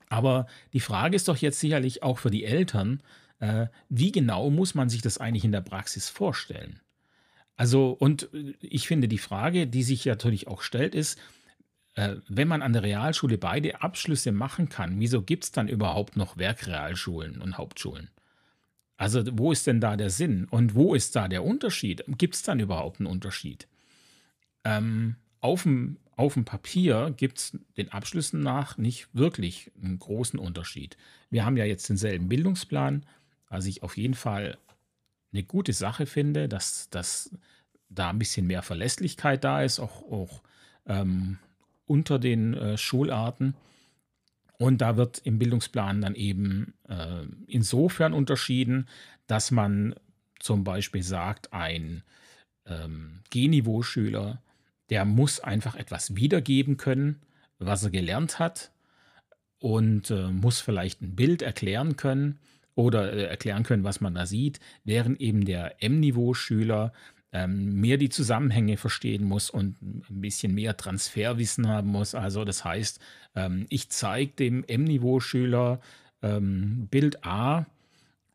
Aber 0.08 0.46
die 0.72 0.80
Frage 0.80 1.14
ist 1.14 1.28
doch 1.28 1.36
jetzt 1.36 1.60
sicherlich 1.60 2.02
auch 2.02 2.18
für 2.18 2.30
die 2.30 2.44
Eltern, 2.44 3.02
äh, 3.38 3.68
wie 3.88 4.10
genau 4.10 4.50
muss 4.50 4.74
man 4.74 4.88
sich 4.88 5.02
das 5.02 5.18
eigentlich 5.18 5.44
in 5.44 5.52
der 5.52 5.60
Praxis 5.60 6.08
vorstellen? 6.08 6.80
Also, 7.56 7.90
und 7.90 8.28
ich 8.60 8.88
finde, 8.88 9.06
die 9.06 9.18
Frage, 9.18 9.66
die 9.66 9.82
sich 9.82 10.06
natürlich 10.06 10.48
auch 10.48 10.62
stellt, 10.62 10.94
ist, 10.94 11.18
äh, 11.94 12.16
wenn 12.28 12.48
man 12.48 12.62
an 12.62 12.72
der 12.72 12.82
Realschule 12.82 13.38
beide 13.38 13.82
Abschlüsse 13.82 14.32
machen 14.32 14.68
kann, 14.68 15.00
wieso 15.00 15.22
gibt 15.22 15.44
es 15.44 15.52
dann 15.52 15.68
überhaupt 15.68 16.16
noch 16.16 16.36
Werkrealschulen 16.36 17.40
und 17.40 17.58
Hauptschulen? 17.58 18.10
Also 18.96 19.22
wo 19.32 19.50
ist 19.50 19.66
denn 19.66 19.80
da 19.80 19.96
der 19.96 20.10
Sinn 20.10 20.46
und 20.50 20.74
wo 20.74 20.94
ist 20.94 21.16
da 21.16 21.26
der 21.26 21.42
Unterschied? 21.42 22.04
Gibt 22.06 22.34
es 22.34 22.42
dann 22.42 22.60
überhaupt 22.60 23.00
einen 23.00 23.06
Unterschied? 23.06 23.66
Ähm, 24.62 25.16
auf, 25.40 25.62
dem, 25.62 25.96
auf 26.16 26.34
dem 26.34 26.44
Papier 26.44 27.14
gibt 27.16 27.38
es 27.38 27.58
den 27.78 27.90
Abschlüssen 27.90 28.40
nach 28.40 28.76
nicht 28.76 29.08
wirklich 29.14 29.72
einen 29.82 29.98
großen 29.98 30.38
Unterschied. 30.38 30.98
Wir 31.30 31.46
haben 31.46 31.56
ja 31.56 31.64
jetzt 31.64 31.88
denselben 31.88 32.28
Bildungsplan, 32.28 33.06
was 33.48 33.64
ich 33.64 33.82
auf 33.82 33.96
jeden 33.96 34.14
Fall 34.14 34.58
eine 35.32 35.44
gute 35.44 35.72
Sache 35.72 36.04
finde, 36.06 36.46
dass, 36.48 36.90
dass 36.90 37.30
da 37.88 38.10
ein 38.10 38.18
bisschen 38.18 38.46
mehr 38.46 38.62
Verlässlichkeit 38.62 39.44
da 39.44 39.62
ist, 39.62 39.80
auch, 39.80 40.02
auch 40.12 40.42
ähm, 40.86 41.38
unter 41.90 42.20
den 42.20 42.54
äh, 42.54 42.78
Schularten. 42.78 43.54
Und 44.58 44.80
da 44.80 44.96
wird 44.96 45.18
im 45.24 45.40
Bildungsplan 45.40 46.00
dann 46.00 46.14
eben 46.14 46.74
äh, 46.88 47.24
insofern 47.48 48.12
unterschieden, 48.12 48.86
dass 49.26 49.50
man 49.50 49.96
zum 50.38 50.62
Beispiel 50.62 51.02
sagt, 51.02 51.52
ein 51.52 52.04
ähm, 52.66 53.20
G-Niveau-Schüler, 53.30 54.40
der 54.90 55.04
muss 55.04 55.40
einfach 55.40 55.74
etwas 55.74 56.14
wiedergeben 56.14 56.76
können, 56.76 57.22
was 57.58 57.82
er 57.82 57.90
gelernt 57.90 58.38
hat 58.38 58.70
und 59.58 60.10
äh, 60.10 60.28
muss 60.28 60.60
vielleicht 60.60 61.02
ein 61.02 61.16
Bild 61.16 61.42
erklären 61.42 61.96
können 61.96 62.38
oder 62.76 63.12
äh, 63.12 63.24
erklären 63.24 63.64
können, 63.64 63.84
was 63.84 64.00
man 64.00 64.14
da 64.14 64.26
sieht, 64.26 64.60
während 64.84 65.20
eben 65.20 65.44
der 65.44 65.82
M-Niveau-Schüler 65.82 66.92
ähm, 67.32 67.80
mehr 67.80 67.96
die 67.96 68.08
Zusammenhänge 68.08 68.76
verstehen 68.76 69.24
muss 69.24 69.50
und 69.50 69.80
ein 69.82 70.20
bisschen 70.20 70.54
mehr 70.54 70.76
Transferwissen 70.76 71.68
haben 71.68 71.88
muss. 71.88 72.14
Also 72.14 72.44
das 72.44 72.64
heißt, 72.64 73.00
ähm, 73.36 73.66
ich 73.68 73.88
zeige 73.90 74.32
dem 74.32 74.64
M-Niveau-Schüler 74.64 75.80
ähm, 76.22 76.88
Bild 76.90 77.24
A 77.24 77.66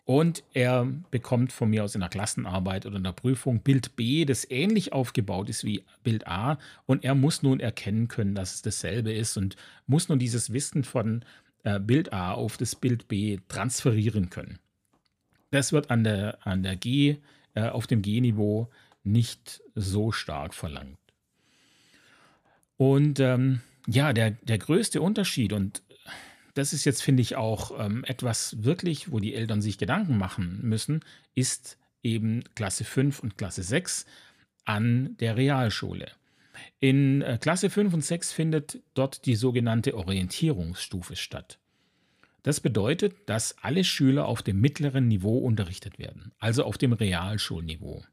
und 0.05 0.43
er 0.53 0.87
bekommt 1.11 1.51
von 1.51 1.71
mir 1.71 1.83
aus 1.83 1.95
in 1.95 2.01
der 2.01 2.09
Klassenarbeit 2.09 2.85
oder 2.85 2.97
in 2.97 3.03
der 3.03 3.11
Prüfung 3.11 3.59
Bild 3.59 3.95
B, 3.95 4.23
das 4.23 4.49
ähnlich 4.49 4.93
aufgebaut 4.93 5.49
ist 5.49 5.65
wie 5.65 5.83
Bild 6.03 6.27
A 6.27 6.59
und 6.85 7.03
er 7.03 7.15
muss 7.15 7.43
nun 7.43 7.59
erkennen 7.59 8.07
können, 8.07 8.35
dass 8.35 8.53
es 8.55 8.61
dasselbe 8.61 9.11
ist 9.11 9.35
und 9.35 9.55
muss 9.87 10.07
nun 10.07 10.19
dieses 10.19 10.53
Wissen 10.53 10.83
von 10.83 11.25
äh, 11.63 11.79
Bild 11.79 12.13
A 12.13 12.33
auf 12.33 12.55
das 12.57 12.75
Bild 12.75 13.07
B 13.07 13.39
transferieren 13.47 14.29
können. 14.29 14.59
Das 15.51 15.73
wird 15.73 15.89
an 15.89 16.03
der, 16.03 16.37
an 16.45 16.63
der 16.63 16.75
G, 16.75 17.17
äh, 17.55 17.69
auf 17.69 17.87
dem 17.87 18.01
G-Niveau 18.01 18.69
nicht 19.03 19.61
so 19.73 20.11
stark 20.11 20.53
verlangt. 20.53 20.97
Und 22.77 23.19
ähm, 23.19 23.61
ja, 23.87 24.13
der, 24.13 24.31
der 24.31 24.57
größte 24.57 25.01
Unterschied, 25.01 25.53
und 25.53 25.83
das 26.53 26.73
ist 26.73 26.85
jetzt, 26.85 27.01
finde 27.01 27.21
ich, 27.21 27.35
auch 27.35 27.79
ähm, 27.79 28.03
etwas 28.05 28.63
wirklich, 28.63 29.11
wo 29.11 29.19
die 29.19 29.33
Eltern 29.33 29.61
sich 29.61 29.77
Gedanken 29.77 30.17
machen 30.17 30.59
müssen, 30.61 31.03
ist 31.35 31.77
eben 32.03 32.43
Klasse 32.55 32.83
5 32.83 33.19
und 33.19 33.37
Klasse 33.37 33.63
6 33.63 34.05
an 34.65 35.15
der 35.19 35.37
Realschule. 35.37 36.11
In 36.79 37.21
äh, 37.21 37.37
Klasse 37.39 37.69
5 37.69 37.93
und 37.93 38.03
6 38.03 38.31
findet 38.31 38.81
dort 38.93 39.25
die 39.25 39.35
sogenannte 39.35 39.95
Orientierungsstufe 39.95 41.15
statt. 41.15 41.59
Das 42.45 42.59
bedeutet, 42.59 43.15
dass 43.27 43.57
alle 43.63 43.83
Schüler 43.83 44.27
auf 44.27 44.43
dem 44.43 44.61
mittleren 44.61 45.07
Niveau 45.07 45.39
unterrichtet 45.39 45.97
werden, 45.97 46.31
also 46.37 46.63
auf 46.63 46.77
dem 46.77 46.93
Realschulniveau. 46.93 48.03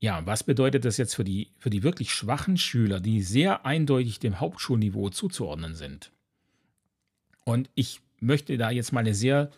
Ja, 0.00 0.24
was 0.24 0.44
bedeutet 0.44 0.86
das 0.86 0.96
jetzt 0.96 1.14
für 1.14 1.24
die, 1.24 1.50
für 1.58 1.68
die 1.68 1.82
wirklich 1.82 2.14
schwachen 2.14 2.56
Schüler, 2.56 3.00
die 3.00 3.20
sehr 3.20 3.66
eindeutig 3.66 4.18
dem 4.18 4.40
Hauptschulniveau 4.40 5.10
zuzuordnen 5.10 5.74
sind? 5.74 6.10
Und 7.44 7.68
ich 7.74 8.00
möchte 8.18 8.56
da 8.56 8.70
jetzt 8.70 8.92
mal 8.92 9.00
eine 9.00 9.14
sehr 9.14 9.50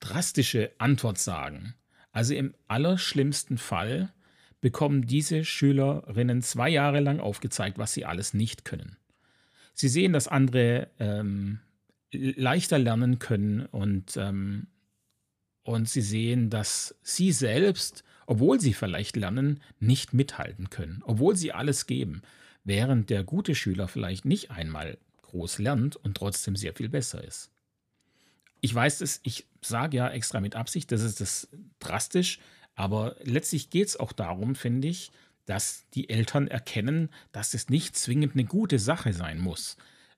drastische 0.00 0.72
Antwort 0.78 1.18
sagen. 1.18 1.74
Also 2.10 2.32
im 2.32 2.54
allerschlimmsten 2.68 3.58
Fall 3.58 4.14
bekommen 4.62 5.06
diese 5.06 5.44
Schülerinnen 5.44 6.40
zwei 6.40 6.70
Jahre 6.70 7.00
lang 7.00 7.20
aufgezeigt, 7.20 7.76
was 7.76 7.92
sie 7.92 8.06
alles 8.06 8.32
nicht 8.32 8.64
können. 8.64 8.96
Sie 9.74 9.88
sehen, 9.88 10.14
dass 10.14 10.26
andere 10.26 10.88
ähm, 10.98 11.60
leichter 12.12 12.78
lernen 12.78 13.18
können 13.18 13.66
und, 13.66 14.16
ähm, 14.16 14.68
und 15.62 15.88
sie 15.88 16.00
sehen, 16.00 16.50
dass 16.50 16.94
sie 17.02 17.32
selbst, 17.32 18.04
obwohl 18.26 18.60
sie 18.60 18.72
vielleicht 18.72 19.16
lernen, 19.16 19.60
nicht 19.78 20.14
mithalten 20.14 20.70
können, 20.70 21.02
obwohl 21.04 21.36
sie 21.36 21.52
alles 21.52 21.86
geben, 21.86 22.22
während 22.64 23.10
der 23.10 23.24
gute 23.24 23.54
Schüler 23.54 23.88
vielleicht 23.88 24.24
nicht 24.24 24.50
einmal 24.50 24.98
groß 25.22 25.58
lernt 25.58 25.96
und 25.96 26.16
trotzdem 26.16 26.56
sehr 26.56 26.74
viel 26.74 26.88
besser 26.88 27.22
ist. 27.22 27.50
Ich 28.60 28.74
weiß 28.74 29.02
es, 29.02 29.20
ich 29.22 29.46
sage 29.62 29.98
ja 29.98 30.08
extra 30.08 30.40
mit 30.40 30.56
Absicht, 30.56 30.90
das 30.90 31.02
ist 31.02 31.20
das 31.20 31.48
drastisch, 31.78 32.40
aber 32.74 33.16
letztlich 33.22 33.70
geht 33.70 33.88
es 33.88 33.96
auch 33.98 34.12
darum, 34.12 34.54
finde 34.54 34.88
ich, 34.88 35.10
dass 35.44 35.88
die 35.94 36.10
Eltern 36.10 36.48
erkennen, 36.48 37.10
dass 37.32 37.54
es 37.54 37.68
nicht 37.68 37.96
zwingend 37.96 38.34
eine 38.34 38.44
gute 38.44 38.78
Sache 38.78 39.12
sein 39.12 39.38
muss, 39.38 39.76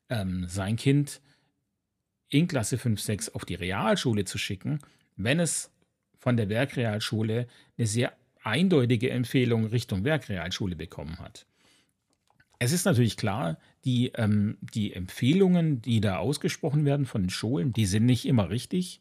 ähm, 0.09 0.47
sein 0.49 0.76
Kind 0.76 1.20
in 2.30 2.49
Klasse 2.49 2.78
5, 2.78 3.00
6 3.00 3.28
auf 3.30 3.44
die 3.44 3.56
Realschule 3.56 4.25
zu 4.25 4.38
schicken, 4.38 4.78
wenn 5.16 5.40
es 5.40 5.70
von 6.18 6.37
der 6.37 6.49
Werkrealschule 6.49 7.46
eine 7.76 7.87
sehr 7.87 8.12
eindeutige 8.42 9.10
Empfehlung 9.10 9.66
Richtung 9.66 10.04
Werkrealschule 10.04 10.76
bekommen 10.76 11.18
hat. 11.18 11.46
Es 12.58 12.72
ist 12.72 12.84
natürlich 12.84 13.16
klar, 13.16 13.58
die, 13.84 14.12
ähm, 14.14 14.58
die 14.60 14.92
Empfehlungen, 14.92 15.82
die 15.82 16.00
da 16.00 16.18
ausgesprochen 16.18 16.84
werden 16.84 17.06
von 17.06 17.22
den 17.22 17.30
Schulen, 17.30 17.72
die 17.72 17.87
sind 17.87 18.06
nicht 18.06 18.26
immer 18.26 18.50
richtig. 18.50 19.00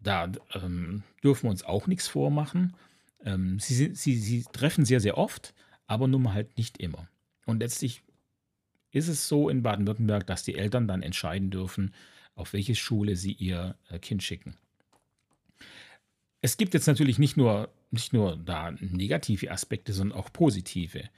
Da 0.00 0.30
ähm, 0.54 1.02
dürfen 1.22 1.44
wir 1.44 1.50
uns 1.50 1.64
auch 1.64 1.86
nichts 1.86 2.08
vormachen. 2.08 2.76
Ähm, 3.24 3.58
sie, 3.60 3.94
sie, 3.94 4.16
sie 4.16 4.44
treffen 4.52 4.84
sehr, 4.84 5.00
sehr 5.00 5.16
oft, 5.16 5.54
aber 5.86 6.08
nun 6.08 6.22
mal 6.22 6.34
halt 6.34 6.58
nicht 6.58 6.78
immer. 6.78 7.08
Und 7.46 7.60
letztlich 7.60 8.02
ist 8.90 9.08
es 9.08 9.28
so 9.28 9.48
in 9.48 9.62
Baden-Württemberg, 9.62 10.26
dass 10.26 10.42
die 10.42 10.56
Eltern 10.56 10.88
dann 10.88 11.02
entscheiden 11.02 11.50
dürfen, 11.50 11.94
auf 12.34 12.52
welche 12.52 12.74
Schule 12.74 13.16
sie 13.16 13.32
ihr 13.32 13.76
äh, 13.90 13.98
Kind 13.98 14.22
schicken. 14.22 14.56
Es 16.40 16.56
gibt 16.56 16.74
jetzt 16.74 16.86
natürlich 16.86 17.18
nicht 17.18 17.36
nur, 17.36 17.70
nicht 17.90 18.12
nur 18.12 18.36
da 18.36 18.72
negative 18.72 19.50
Aspekte, 19.50 19.92
sondern 19.92 20.18
auch 20.18 20.32
positive. 20.32 21.08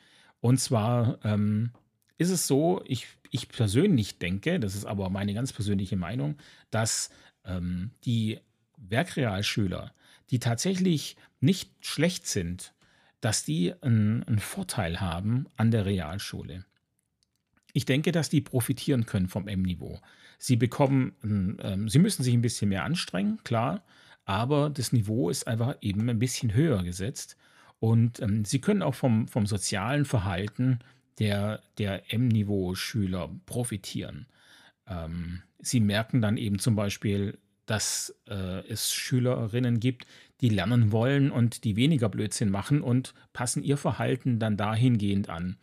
Und 0.40 0.58
zwar 0.58 1.18
ähm, 1.24 1.70
ist 2.18 2.30
es 2.30 2.46
so, 2.46 2.82
ich, 2.86 3.06
ich 3.30 3.48
persönlich 3.48 4.18
denke, 4.18 4.60
das 4.60 4.74
ist 4.74 4.84
aber 4.84 5.10
meine 5.10 5.34
ganz 5.34 5.52
persönliche 5.52 5.96
Meinung, 5.96 6.36
dass 6.70 7.10
ähm, 7.44 7.90
die 8.04 8.38
Werkrealschüler, 8.76 9.92
die 10.30 10.38
tatsächlich 10.38 11.16
nicht 11.40 11.70
schlecht 11.80 12.26
sind, 12.26 12.72
dass 13.20 13.44
die 13.44 13.74
einen, 13.82 14.22
einen 14.24 14.38
Vorteil 14.38 15.00
haben 15.00 15.46
an 15.56 15.70
der 15.70 15.86
Realschule. 15.86 16.64
Ich 17.72 17.84
denke, 17.84 18.12
dass 18.12 18.28
die 18.28 18.40
profitieren 18.40 19.06
können 19.06 19.28
vom 19.28 19.48
M-Niveau. 19.48 20.00
Sie 20.38 20.56
bekommen, 20.56 21.14
ähm, 21.22 21.88
sie 21.88 21.98
müssen 21.98 22.22
sich 22.22 22.34
ein 22.34 22.42
bisschen 22.42 22.68
mehr 22.68 22.84
anstrengen, 22.84 23.40
klar, 23.44 23.82
aber 24.24 24.70
das 24.70 24.92
Niveau 24.92 25.30
ist 25.30 25.46
einfach 25.46 25.76
eben 25.80 26.08
ein 26.10 26.18
bisschen 26.18 26.54
höher 26.54 26.82
gesetzt. 26.82 27.36
Und 27.78 28.20
ähm, 28.20 28.44
sie 28.44 28.60
können 28.60 28.82
auch 28.82 28.94
vom, 28.94 29.28
vom 29.28 29.46
sozialen 29.46 30.04
Verhalten 30.04 30.80
der, 31.18 31.62
der 31.78 32.12
M-Niveau-Schüler 32.12 33.30
profitieren. 33.46 34.26
Ähm, 34.86 35.42
sie 35.58 35.80
merken 35.80 36.20
dann 36.20 36.36
eben 36.36 36.58
zum 36.58 36.74
Beispiel, 36.76 37.38
dass 37.66 38.14
äh, 38.28 38.66
es 38.68 38.92
Schülerinnen 38.92 39.80
gibt, 39.80 40.06
die 40.40 40.48
lernen 40.48 40.92
wollen 40.92 41.30
und 41.30 41.64
die 41.64 41.76
weniger 41.76 42.08
Blödsinn 42.08 42.50
machen 42.50 42.80
und 42.80 43.14
passen 43.32 43.62
ihr 43.62 43.76
Verhalten 43.76 44.38
dann 44.38 44.56
dahingehend 44.56 45.28
an. 45.28 45.56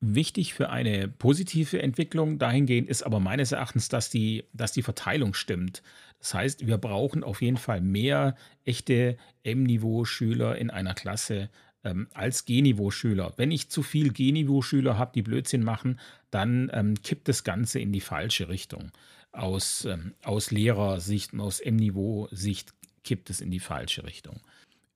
Wichtig 0.00 0.54
für 0.54 0.70
eine 0.70 1.08
positive 1.08 1.82
Entwicklung 1.82 2.38
dahingehend 2.38 2.88
ist 2.88 3.02
aber 3.02 3.18
meines 3.18 3.50
Erachtens, 3.50 3.88
dass 3.88 4.10
die, 4.10 4.44
dass 4.52 4.70
die 4.70 4.82
Verteilung 4.82 5.34
stimmt. 5.34 5.82
Das 6.20 6.34
heißt, 6.34 6.66
wir 6.66 6.78
brauchen 6.78 7.24
auf 7.24 7.42
jeden 7.42 7.56
Fall 7.56 7.80
mehr 7.80 8.36
echte 8.64 9.16
M-Niveau-Schüler 9.42 10.56
in 10.56 10.70
einer 10.70 10.94
Klasse 10.94 11.50
ähm, 11.82 12.06
als 12.14 12.44
G-Niveau-Schüler. 12.44 13.34
Wenn 13.36 13.50
ich 13.50 13.70
zu 13.70 13.82
viel 13.82 14.12
G-Niveau-Schüler 14.12 14.98
habe, 14.98 15.12
die 15.14 15.22
Blödsinn 15.22 15.64
machen, 15.64 15.98
dann 16.30 16.70
ähm, 16.72 16.94
kippt 17.02 17.26
das 17.26 17.42
Ganze 17.42 17.80
in 17.80 17.92
die 17.92 18.00
falsche 18.00 18.48
Richtung. 18.48 18.92
Aus, 19.32 19.84
ähm, 19.84 20.14
aus 20.22 20.52
Lehrersicht 20.52 21.32
und 21.32 21.40
aus 21.40 21.58
M-Niveau-Sicht 21.58 22.72
kippt 23.02 23.30
es 23.30 23.40
in 23.40 23.50
die 23.50 23.60
falsche 23.60 24.04
Richtung. 24.04 24.40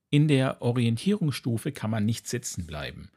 In 0.09 0.27
der 0.29 0.61
Orientierungsstufe 0.61 1.73
kann 1.73 1.89
man 1.89 2.05
nicht 2.05 2.27
sitzen 2.27 2.67
bleiben. 2.67 3.09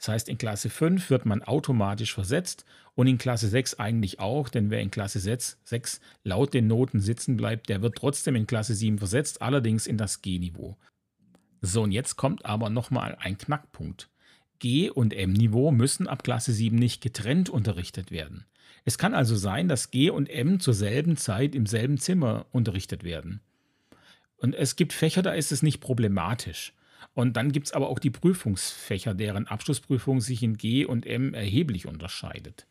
Das 0.00 0.08
heißt, 0.08 0.28
in 0.30 0.38
Klasse 0.38 0.70
5 0.70 1.10
wird 1.10 1.26
man 1.26 1.42
automatisch 1.42 2.14
versetzt 2.14 2.64
und 2.94 3.06
in 3.06 3.18
Klasse 3.18 3.48
6 3.48 3.78
eigentlich 3.78 4.18
auch, 4.18 4.48
denn 4.48 4.70
wer 4.70 4.80
in 4.80 4.90
Klasse 4.90 5.20
6, 5.20 5.58
6 5.64 6.00
laut 6.24 6.54
den 6.54 6.66
Noten 6.68 7.00
sitzen 7.00 7.36
bleibt, 7.36 7.68
der 7.68 7.82
wird 7.82 7.96
trotzdem 7.96 8.34
in 8.34 8.46
Klasse 8.46 8.74
7 8.74 8.96
versetzt, 8.96 9.42
allerdings 9.42 9.86
in 9.86 9.98
das 9.98 10.22
G-Niveau. 10.22 10.78
So, 11.60 11.82
und 11.82 11.92
jetzt 11.92 12.16
kommt 12.16 12.46
aber 12.46 12.70
nochmal 12.70 13.14
ein 13.20 13.36
Knackpunkt. 13.36 14.08
G- 14.58 14.88
und 14.88 15.12
M-Niveau 15.12 15.70
müssen 15.70 16.08
ab 16.08 16.24
Klasse 16.24 16.54
7 16.54 16.76
nicht 16.76 17.02
getrennt 17.02 17.50
unterrichtet 17.50 18.10
werden. 18.10 18.46
Es 18.86 18.96
kann 18.96 19.14
also 19.14 19.36
sein, 19.36 19.68
dass 19.68 19.90
G 19.90 20.08
und 20.08 20.30
M 20.30 20.60
zur 20.60 20.72
selben 20.72 21.18
Zeit 21.18 21.54
im 21.54 21.66
selben 21.66 21.98
Zimmer 21.98 22.46
unterrichtet 22.52 23.04
werden. 23.04 23.42
Und 24.38 24.54
es 24.54 24.76
gibt 24.76 24.94
Fächer, 24.94 25.20
da 25.20 25.32
ist 25.32 25.52
es 25.52 25.62
nicht 25.62 25.80
problematisch. 25.80 26.72
Und 27.20 27.36
dann 27.36 27.52
gibt 27.52 27.66
es 27.66 27.74
aber 27.74 27.90
auch 27.90 27.98
die 27.98 28.08
Prüfungsfächer, 28.08 29.12
deren 29.12 29.46
Abschlussprüfung 29.46 30.22
sich 30.22 30.42
in 30.42 30.56
G 30.56 30.86
und 30.86 31.04
M 31.04 31.34
erheblich 31.34 31.86
unterscheidet. 31.86 32.66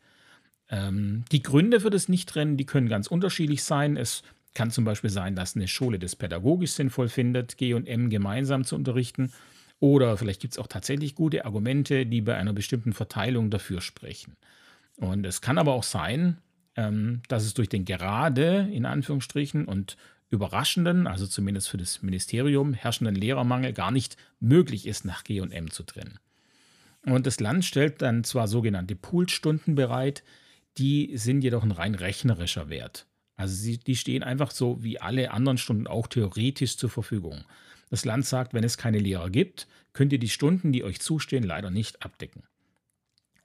Ähm, 0.68 1.24
die 1.30 1.40
Gründe 1.40 1.78
für 1.78 1.90
das 1.90 2.08
Nichtrennen, 2.08 2.56
die 2.56 2.66
können 2.66 2.88
ganz 2.88 3.06
unterschiedlich 3.06 3.62
sein. 3.62 3.96
Es 3.96 4.24
kann 4.52 4.72
zum 4.72 4.84
Beispiel 4.84 5.08
sein, 5.08 5.36
dass 5.36 5.54
eine 5.54 5.68
Schule 5.68 6.00
das 6.00 6.16
pädagogisch 6.16 6.72
sinnvoll 6.72 7.08
findet, 7.08 7.58
G 7.58 7.74
und 7.74 7.86
M 7.86 8.10
gemeinsam 8.10 8.64
zu 8.64 8.74
unterrichten. 8.74 9.32
Oder 9.78 10.16
vielleicht 10.16 10.40
gibt 10.40 10.54
es 10.54 10.58
auch 10.58 10.66
tatsächlich 10.66 11.14
gute 11.14 11.44
Argumente, 11.44 12.04
die 12.04 12.20
bei 12.20 12.34
einer 12.34 12.52
bestimmten 12.52 12.92
Verteilung 12.92 13.50
dafür 13.50 13.80
sprechen. 13.80 14.36
Und 14.96 15.24
es 15.26 15.40
kann 15.42 15.58
aber 15.58 15.74
auch 15.74 15.84
sein, 15.84 16.38
ähm, 16.74 17.22
dass 17.28 17.44
es 17.44 17.54
durch 17.54 17.68
den 17.68 17.84
gerade, 17.84 18.68
in 18.72 18.84
Anführungsstrichen, 18.84 19.66
und 19.66 19.96
überraschenden, 20.30 21.06
also 21.06 21.26
zumindest 21.26 21.68
für 21.68 21.76
das 21.76 22.02
Ministerium, 22.02 22.72
herrschenden 22.72 23.14
Lehrermangel 23.16 23.72
gar 23.72 23.90
nicht 23.90 24.16
möglich 24.38 24.86
ist, 24.86 25.04
nach 25.04 25.24
G 25.24 25.40
und 25.40 25.52
M 25.52 25.70
zu 25.70 25.82
trennen. 25.82 26.18
Und 27.04 27.26
das 27.26 27.40
Land 27.40 27.64
stellt 27.64 28.02
dann 28.02 28.24
zwar 28.24 28.46
sogenannte 28.46 28.94
Poolstunden 28.94 29.74
bereit, 29.74 30.22
die 30.78 31.16
sind 31.16 31.42
jedoch 31.42 31.64
ein 31.64 31.72
rein 31.72 31.94
rechnerischer 31.94 32.68
Wert. 32.68 33.06
Also 33.36 33.54
sie, 33.54 33.78
die 33.78 33.96
stehen 33.96 34.22
einfach 34.22 34.50
so 34.50 34.82
wie 34.84 35.00
alle 35.00 35.30
anderen 35.30 35.58
Stunden 35.58 35.86
auch 35.86 36.06
theoretisch 36.06 36.76
zur 36.76 36.90
Verfügung. 36.90 37.44
Das 37.88 38.04
Land 38.04 38.26
sagt, 38.26 38.54
wenn 38.54 38.64
es 38.64 38.78
keine 38.78 38.98
Lehrer 38.98 39.30
gibt, 39.30 39.66
könnt 39.92 40.12
ihr 40.12 40.18
die 40.18 40.28
Stunden, 40.28 40.72
die 40.72 40.84
euch 40.84 41.00
zustehen, 41.00 41.42
leider 41.42 41.70
nicht 41.70 42.04
abdecken. 42.04 42.44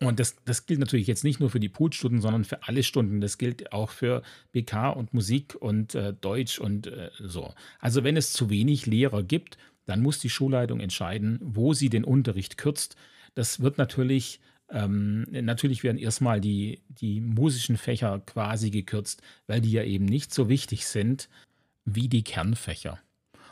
Und 0.02 0.20
das, 0.20 0.36
das 0.44 0.66
gilt 0.66 0.80
natürlich 0.80 1.08
jetzt 1.08 1.24
nicht 1.24 1.40
nur 1.40 1.50
für 1.50 1.60
die 1.60 1.70
Poolstunden, 1.70 2.22
sondern 2.22 2.44
für 2.44 2.64
alle 2.64 2.84
Stunden. 2.84 3.22
Das 3.22 3.38
gilt 3.38 3.72
auch 3.72 3.92
für 3.92 4.24
BK 4.52 4.90
und 4.90 5.14
Musik 5.14 5.56
und 5.56 5.96
äh, 5.96 6.14
Deutsch 6.14 6.60
und 6.60 6.88
äh, 6.88 7.12
so. 7.20 7.54
Also 7.80 8.04
wenn 8.04 8.18
es 8.18 8.34
zu 8.34 8.50
wenig 8.50 8.86
Lehrer 8.86 9.24
gibt, 9.24 9.58
dann 9.86 10.02
muss 10.02 10.20
die 10.20 10.30
Schulleitung 10.30 10.80
entscheiden, 10.80 11.40
wo 11.42 11.74
sie 11.74 11.90
den 11.90 12.04
Unterricht 12.04 12.58
kürzt. 12.58 12.96
Das 13.36 13.62
wird 13.62 13.78
natürlich, 13.78 14.42
ähm, 14.70 15.25
natürlich 15.30 15.84
werden 15.84 15.98
erstmal 15.98 16.42
die, 16.42 16.82
die 16.90 17.22
musischen 17.22 17.78
Fächer 17.78 18.20
quasi 18.25 18.72
gekürzt, 18.72 19.22
weil 19.48 19.62
die 19.62 19.72
ja 19.72 19.84
eben 19.84 20.06
nicht 20.06 20.34
so 20.34 20.50
wichtig 20.50 20.88
sind 20.88 21.30
wie 21.86 22.10
die 22.10 22.24
Kernfächer. 22.24 23.00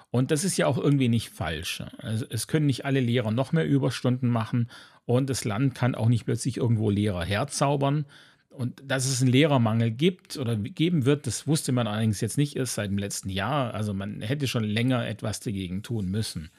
Und 0.10 0.30
das 0.30 0.44
ist 0.44 0.58
ja 0.58 0.68
auch 0.68 0.78
irgendwie 0.78 1.10
nicht 1.10 1.30
falsch. 1.30 1.82
Also 1.98 2.26
es 2.30 2.46
können 2.48 2.68
nicht 2.68 2.86
alle 2.86 3.00
Lehrer 3.00 3.32
noch 3.32 3.52
mehr 3.52 3.66
Überstunden 3.66 4.30
machen 4.30 4.70
und 5.06 5.30
das 5.30 5.46
Land 5.46 5.76
kann 5.76 5.96
auch 5.96 6.10
nicht 6.10 6.26
plötzlich 6.26 6.58
irgendwo 6.58 6.90
Lehrer 6.90 7.24
herzaubern. 7.24 8.06
Und 8.50 8.84
dass 8.86 9.06
es 9.06 9.22
einen 9.22 9.32
Lehrermangel 9.32 9.90
gibt 9.90 10.38
oder 10.38 10.56
geben 10.56 11.06
wird, 11.06 11.26
das 11.26 11.48
wusste 11.48 11.72
man 11.72 11.88
allerdings 11.88 12.22
jetzt 12.22 12.38
nicht 12.38 12.56
erst 12.56 12.76
seit 12.76 12.92
dem 12.92 13.00
letzten 13.00 13.30
Jahr. 13.30 13.74
Also 13.74 13.94
man 13.94 14.22
hätte 14.22 14.48
schon 14.48 14.64
länger 14.64 15.08
etwas 15.08 15.40
dagegen 15.40 15.82
tun 15.82 16.10
müssen. 16.10 16.52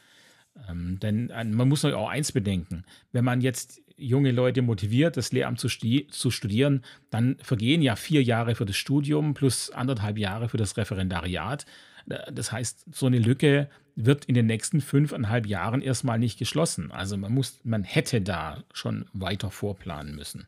Ähm, 0.69 0.99
denn 1.01 1.31
äh, 1.31 1.45
man 1.45 1.69
muss 1.69 1.85
auch 1.85 2.09
eins 2.09 2.33
bedenken, 2.33 2.85
wenn 3.13 3.25
man 3.25 3.41
jetzt 3.41 3.81
junge 3.97 4.33
Leute 4.33 4.63
motiviert, 4.63 5.17
das 5.17 5.33
Lehramt 5.33 5.61
zu, 5.61 5.69
zu, 5.69 6.31
studieren, 6.31 6.83
dann 7.11 7.37
vergehen 7.41 7.81
ja 7.81 7.97
vier 7.97 8.23
Jahre 8.23 8.55
für 8.55 8.65
das 8.65 8.77
Studium 8.77 9.35
plus 9.35 9.71
anderthalb 9.71 10.19
Jahre 10.19 10.49
für 10.49 10.57
das 10.57 10.77
Referendariat. 10.77 11.65
Das 12.07 12.53
heißt, 12.53 12.95
so 12.95 13.07
eine 13.07 13.19
Lücke 13.19 13.69
wird 13.97 14.25
in 14.25 14.35
den 14.35 14.47
nächsten 14.47 14.81
fünfeinhalb 14.81 15.47
Jahren 15.47 15.81
erstmal 15.81 16.19
nicht 16.19 16.39
geschlossen. 16.39 16.91
Also 16.91 17.17
man 17.17 17.33
muss, 17.33 17.61
man 17.65 17.85
hätte 17.85 18.21
da 18.21 18.65
schon 18.73 19.07
weiter 19.13 19.51
vorplanen 19.51 20.15
müssen. 20.15 20.47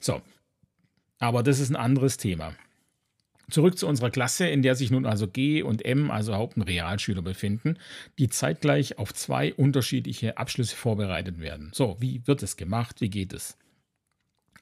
So, 0.00 0.22
aber 1.18 1.42
das 1.42 1.60
ist 1.60 1.70
ein 1.70 1.76
anderes 1.76 2.16
Thema. 2.16 2.54
Zurück 3.50 3.78
zu 3.78 3.86
unserer 3.86 4.10
Klasse, 4.10 4.46
in 4.46 4.62
der 4.62 4.76
sich 4.76 4.90
nun 4.90 5.06
also 5.06 5.26
G 5.26 5.62
und 5.62 5.84
M, 5.84 6.10
also 6.10 6.34
Haupt- 6.34 6.56
und 6.56 6.62
Realschüler, 6.62 7.22
befinden, 7.22 7.78
die 8.18 8.28
zeitgleich 8.28 8.98
auf 8.98 9.12
zwei 9.12 9.52
unterschiedliche 9.54 10.38
Abschlüsse 10.38 10.76
vorbereitet 10.76 11.40
werden. 11.40 11.70
So, 11.74 11.96
wie 11.98 12.26
wird 12.26 12.42
es 12.42 12.56
gemacht? 12.56 13.00
Wie 13.00 13.10
geht 13.10 13.32
es? 13.32 13.56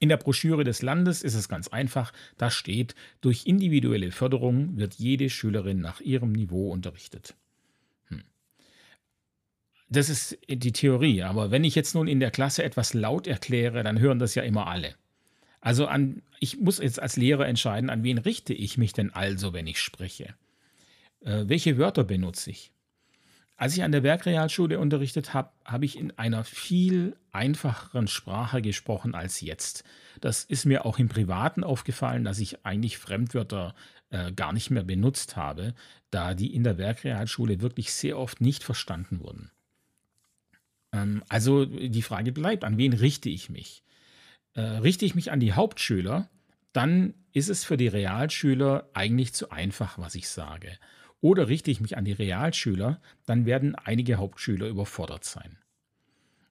In 0.00 0.08
der 0.08 0.16
Broschüre 0.16 0.64
des 0.64 0.82
Landes 0.82 1.22
ist 1.22 1.34
es 1.34 1.48
ganz 1.48 1.68
einfach. 1.68 2.12
Da 2.36 2.50
steht, 2.50 2.94
durch 3.20 3.46
individuelle 3.46 4.12
Förderung 4.12 4.76
wird 4.76 4.94
jede 4.94 5.28
Schülerin 5.28 5.80
nach 5.80 6.00
ihrem 6.00 6.32
Niveau 6.32 6.70
unterrichtet. 6.70 7.34
Hm. 8.06 8.22
Das 9.88 10.08
ist 10.08 10.38
die 10.48 10.72
Theorie, 10.72 11.22
aber 11.22 11.50
wenn 11.50 11.64
ich 11.64 11.74
jetzt 11.74 11.94
nun 11.94 12.06
in 12.06 12.20
der 12.20 12.30
Klasse 12.30 12.62
etwas 12.62 12.94
laut 12.94 13.26
erkläre, 13.26 13.82
dann 13.82 13.98
hören 13.98 14.20
das 14.20 14.34
ja 14.34 14.42
immer 14.42 14.68
alle. 14.68 14.94
Also 15.60 15.86
an, 15.86 16.22
ich 16.38 16.60
muss 16.60 16.78
jetzt 16.78 17.00
als 17.00 17.16
Lehrer 17.16 17.48
entscheiden, 17.48 17.90
an 17.90 18.04
wen 18.04 18.18
richte 18.18 18.54
ich 18.54 18.78
mich 18.78 18.92
denn 18.92 19.12
also, 19.12 19.52
wenn 19.52 19.66
ich 19.66 19.80
spreche? 19.80 20.34
Äh, 21.24 21.44
welche 21.46 21.78
Wörter 21.78 22.04
benutze 22.04 22.50
ich? 22.50 22.70
Als 23.58 23.76
ich 23.76 23.82
an 23.82 23.90
der 23.90 24.04
Werkrealschule 24.04 24.78
unterrichtet 24.78 25.34
habe, 25.34 25.50
habe 25.64 25.84
ich 25.84 25.98
in 25.98 26.16
einer 26.16 26.44
viel 26.44 27.16
einfacheren 27.32 28.06
Sprache 28.06 28.62
gesprochen 28.62 29.16
als 29.16 29.40
jetzt. 29.40 29.82
Das 30.20 30.44
ist 30.44 30.64
mir 30.64 30.86
auch 30.86 31.00
im 31.00 31.08
Privaten 31.08 31.64
aufgefallen, 31.64 32.22
dass 32.22 32.38
ich 32.38 32.64
eigentlich 32.64 32.98
Fremdwörter 32.98 33.74
äh, 34.10 34.30
gar 34.30 34.52
nicht 34.52 34.70
mehr 34.70 34.84
benutzt 34.84 35.34
habe, 35.34 35.74
da 36.12 36.34
die 36.34 36.54
in 36.54 36.62
der 36.62 36.78
Werkrealschule 36.78 37.60
wirklich 37.60 37.92
sehr 37.92 38.16
oft 38.16 38.40
nicht 38.40 38.62
verstanden 38.62 39.18
wurden. 39.18 39.50
Ähm, 40.92 41.24
also 41.28 41.64
die 41.64 42.02
Frage 42.02 42.30
bleibt, 42.30 42.62
an 42.62 42.78
wen 42.78 42.92
richte 42.92 43.28
ich 43.28 43.50
mich? 43.50 43.82
Äh, 44.54 44.60
richte 44.60 45.04
ich 45.04 45.16
mich 45.16 45.32
an 45.32 45.40
die 45.40 45.54
Hauptschüler, 45.54 46.30
dann 46.72 47.12
ist 47.32 47.48
es 47.48 47.64
für 47.64 47.76
die 47.76 47.88
Realschüler 47.88 48.88
eigentlich 48.94 49.32
zu 49.32 49.50
einfach, 49.50 49.98
was 49.98 50.14
ich 50.14 50.28
sage. 50.28 50.78
Oder 51.20 51.48
richte 51.48 51.70
ich 51.70 51.80
mich 51.80 51.96
an 51.96 52.04
die 52.04 52.12
Realschüler, 52.12 53.00
dann 53.26 53.44
werden 53.44 53.74
einige 53.74 54.16
Hauptschüler 54.16 54.68
überfordert 54.68 55.24
sein. 55.24 55.58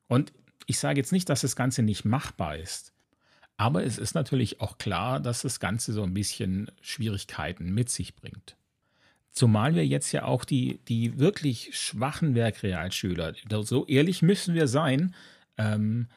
Und 0.07 0.33
ich 0.65 0.79
sage 0.79 0.99
jetzt 0.99 1.11
nicht, 1.11 1.29
dass 1.29 1.41
das 1.41 1.55
Ganze 1.55 1.83
nicht 1.83 2.03
machbar 2.03 2.57
ist, 2.57 2.93
aber 3.57 3.83
es 3.83 3.97
ist 3.97 4.13
natürlich 4.13 4.61
auch 4.61 4.77
klar, 4.77 5.19
dass 5.19 5.41
das 5.41 5.59
Ganze 5.59 5.91
so 5.91 6.03
ein 6.03 6.13
bisschen 6.13 6.69
Schwierigkeiten 6.81 7.73
mit 7.73 7.89
sich 7.89 8.15
bringt. 8.15 8.55
Zumal 9.31 9.75
wir 9.75 9.85
jetzt 9.85 10.11
ja 10.11 10.25
auch 10.25 10.45
die, 10.45 10.79
die 10.87 11.19
wirklich 11.19 11.77
schwachen 11.77 12.35
Werkrealschüler, 12.35 13.33
so 13.63 13.85
ehrlich 13.85 14.21
müssen 14.21 14.53
wir 14.53 14.67
sein, 14.67 15.15
ähm, 15.57 16.07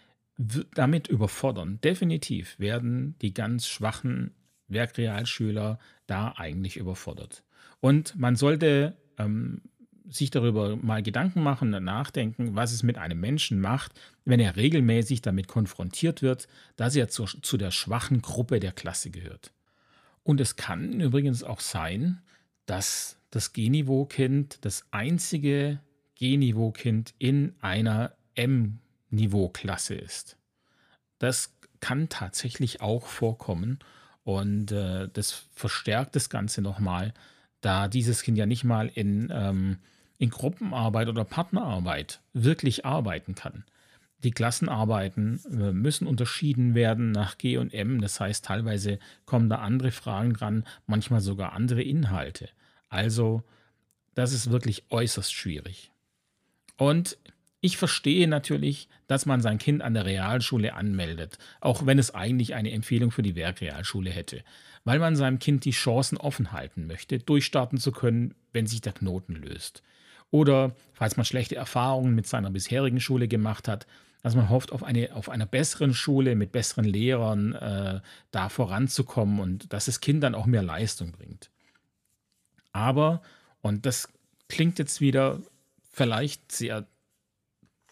damit 0.74 1.08
überfordern. 1.08 1.80
Definitiv 1.82 2.58
werden 2.58 3.14
die 3.20 3.34
ganz 3.34 3.66
schwachen 3.66 4.34
Werkrealschüler 4.68 5.78
da 6.06 6.34
eigentlich 6.36 6.76
überfordert. 6.76 7.42
Und 7.80 8.16
man 8.18 8.36
sollte 8.36 8.96
ähm, 9.18 9.62
sich 10.08 10.30
darüber 10.30 10.76
mal 10.76 11.02
Gedanken 11.02 11.42
machen 11.42 11.72
und 11.72 11.84
nachdenken, 11.84 12.56
was 12.56 12.72
es 12.72 12.82
mit 12.82 12.98
einem 12.98 13.20
Menschen 13.20 13.60
macht, 13.60 13.98
wenn 14.24 14.40
er 14.40 14.56
regelmäßig 14.56 15.22
damit 15.22 15.48
konfrontiert 15.48 16.20
wird, 16.20 16.48
dass 16.76 16.96
er 16.96 17.08
zu, 17.08 17.24
zu 17.24 17.56
der 17.56 17.70
schwachen 17.70 18.20
Gruppe 18.20 18.60
der 18.60 18.72
Klasse 18.72 19.10
gehört. 19.10 19.52
Und 20.22 20.40
es 20.40 20.56
kann 20.56 21.00
übrigens 21.00 21.42
auch 21.42 21.60
sein, 21.60 22.22
dass 22.66 23.16
das 23.30 23.52
G-Niveau-Kind 23.52 24.58
das 24.64 24.84
einzige 24.90 25.80
G-Niveau-Kind 26.16 27.14
in 27.18 27.54
einer 27.60 28.12
M-Niveau-Klasse 28.34 29.94
ist. 29.94 30.36
Das 31.18 31.56
kann 31.80 32.08
tatsächlich 32.08 32.80
auch 32.80 33.06
vorkommen 33.06 33.78
und 34.22 34.72
äh, 34.72 35.08
das 35.12 35.46
verstärkt 35.52 36.14
das 36.16 36.28
Ganze 36.28 36.60
nochmal, 36.60 37.14
da 37.60 37.88
dieses 37.88 38.22
Kind 38.22 38.38
ja 38.38 38.46
nicht 38.46 38.64
mal 38.64 38.90
in, 38.94 39.30
ähm, 39.32 39.78
in 40.18 40.30
Gruppenarbeit 40.30 41.08
oder 41.08 41.24
Partnerarbeit 41.24 42.20
wirklich 42.32 42.84
arbeiten 42.84 43.34
kann. 43.34 43.64
Die 44.22 44.32
Klassenarbeiten 44.32 45.40
äh, 45.50 45.72
müssen 45.72 46.06
unterschieden 46.06 46.74
werden 46.74 47.10
nach 47.10 47.38
G 47.38 47.56
und 47.56 47.72
M. 47.72 48.00
Das 48.00 48.20
heißt, 48.20 48.44
teilweise 48.44 48.98
kommen 49.24 49.48
da 49.48 49.56
andere 49.56 49.92
Fragen 49.92 50.34
dran, 50.34 50.64
manchmal 50.86 51.20
sogar 51.20 51.52
andere 51.54 51.82
Inhalte. 51.82 52.50
Also, 52.88 53.42
das 54.14 54.32
ist 54.32 54.50
wirklich 54.50 54.90
äußerst 54.90 55.32
schwierig. 55.32 55.90
Und 56.76 57.16
ich 57.60 57.76
verstehe 57.76 58.26
natürlich, 58.26 58.88
dass 59.06 59.26
man 59.26 59.40
sein 59.40 59.58
Kind 59.58 59.82
an 59.82 59.94
der 59.94 60.06
Realschule 60.06 60.74
anmeldet, 60.74 61.38
auch 61.60 61.84
wenn 61.84 61.98
es 61.98 62.14
eigentlich 62.14 62.54
eine 62.54 62.72
Empfehlung 62.72 63.10
für 63.10 63.22
die 63.22 63.36
Werkrealschule 63.36 64.10
hätte, 64.10 64.42
weil 64.84 64.98
man 64.98 65.16
seinem 65.16 65.38
Kind 65.38 65.64
die 65.64 65.72
Chancen 65.72 66.16
offen 66.16 66.52
halten 66.52 66.86
möchte, 66.86 67.18
durchstarten 67.18 67.78
zu 67.78 67.92
können, 67.92 68.34
wenn 68.52 68.66
sich 68.66 68.80
der 68.80 68.94
Knoten 68.94 69.34
löst. 69.34 69.82
Oder 70.30 70.74
falls 70.94 71.16
man 71.16 71.26
schlechte 71.26 71.56
Erfahrungen 71.56 72.14
mit 72.14 72.26
seiner 72.26 72.50
bisherigen 72.50 73.00
Schule 73.00 73.28
gemacht 73.28 73.68
hat, 73.68 73.86
dass 74.22 74.34
man 74.34 74.48
hofft, 74.48 74.72
auf, 74.72 74.82
eine, 74.82 75.14
auf 75.14 75.28
einer 75.28 75.46
besseren 75.46 75.94
Schule 75.94 76.36
mit 76.36 76.52
besseren 76.52 76.84
Lehrern 76.84 77.54
äh, 77.54 78.00
da 78.30 78.48
voranzukommen 78.48 79.40
und 79.40 79.72
dass 79.72 79.86
das 79.86 80.00
Kind 80.00 80.22
dann 80.22 80.34
auch 80.34 80.46
mehr 80.46 80.62
Leistung 80.62 81.12
bringt. 81.12 81.50
Aber, 82.72 83.22
und 83.60 83.86
das 83.86 84.08
klingt 84.48 84.78
jetzt 84.78 85.00
wieder 85.00 85.40
vielleicht 85.90 86.52
sehr 86.52 86.86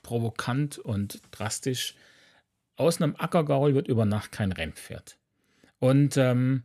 provokant 0.08 0.78
und 0.78 1.20
drastisch. 1.32 1.94
Aus 2.76 3.02
einem 3.02 3.14
Ackergaul 3.18 3.74
wird 3.74 3.88
über 3.88 4.06
Nacht 4.06 4.32
kein 4.32 4.52
Rennpferd. 4.52 5.18
Und 5.80 6.16
ähm, 6.16 6.62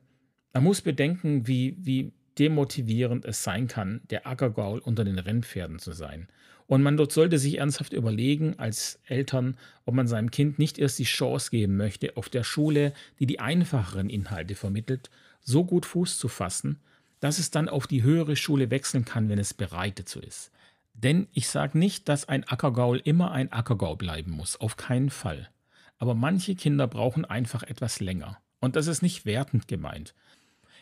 man 0.54 0.64
muss 0.64 0.82
bedenken, 0.82 1.46
wie, 1.46 1.76
wie 1.78 2.14
demotivierend 2.40 3.26
es 3.26 3.44
sein 3.44 3.68
kann, 3.68 4.00
der 4.10 4.26
Ackergaul 4.28 4.80
unter 4.80 5.04
den 5.04 5.20
Rennpferden 5.20 5.80
zu 5.80 5.92
sein. 5.92 6.30
Und 6.68 6.84
man 6.84 6.96
dort 6.96 7.12
sollte 7.12 7.38
sich 7.38 7.58
ernsthaft 7.58 7.92
überlegen, 7.92 8.58
als 8.60 9.02
Eltern, 9.08 9.58
ob 9.84 9.94
man 9.94 10.08
seinem 10.08 10.32
Kind 10.32 10.58
nicht 10.58 10.80
erst 10.80 10.98
die 11.00 11.04
Chance 11.04 11.52
geben 11.52 11.76
möchte, 11.76 12.16
auf 12.16 12.30
der 12.30 12.46
Schule, 12.46 12.94
die 13.20 13.26
die 13.26 13.42
einfacheren 13.42 14.10
Inhalte 14.10 14.56
vermittelt, 14.56 15.10
so 15.42 15.66
gut 15.66 15.86
Fuß 15.86 16.18
zu 16.18 16.30
fassen, 16.30 16.80
dass 17.20 17.40
es 17.40 17.52
dann 17.52 17.68
auf 17.68 17.88
die 17.88 18.04
höhere 18.04 18.38
Schule 18.38 18.72
wechseln 18.72 19.04
kann, 19.04 19.28
wenn 19.28 19.38
es 19.38 19.54
bereit 19.54 20.00
dazu 20.00 20.22
ist. 20.22 20.50
Denn 20.94 21.28
ich 21.34 21.48
sage 21.48 21.78
nicht, 21.78 22.08
dass 22.08 22.30
ein 22.30 22.44
Ackergaul 22.48 23.02
immer 23.04 23.32
ein 23.32 23.52
Ackergaul 23.52 23.98
bleiben 23.98 24.32
muss, 24.32 24.60
auf 24.60 24.78
keinen 24.78 25.10
Fall. 25.10 25.50
Aber 25.98 26.16
manche 26.16 26.56
Kinder 26.56 26.88
brauchen 26.88 27.26
einfach 27.26 27.64
etwas 27.64 28.00
länger. 28.00 28.38
Und 28.60 28.76
das 28.76 28.88
ist 28.88 29.02
nicht 29.02 29.26
wertend 29.26 29.68
gemeint. 29.68 30.14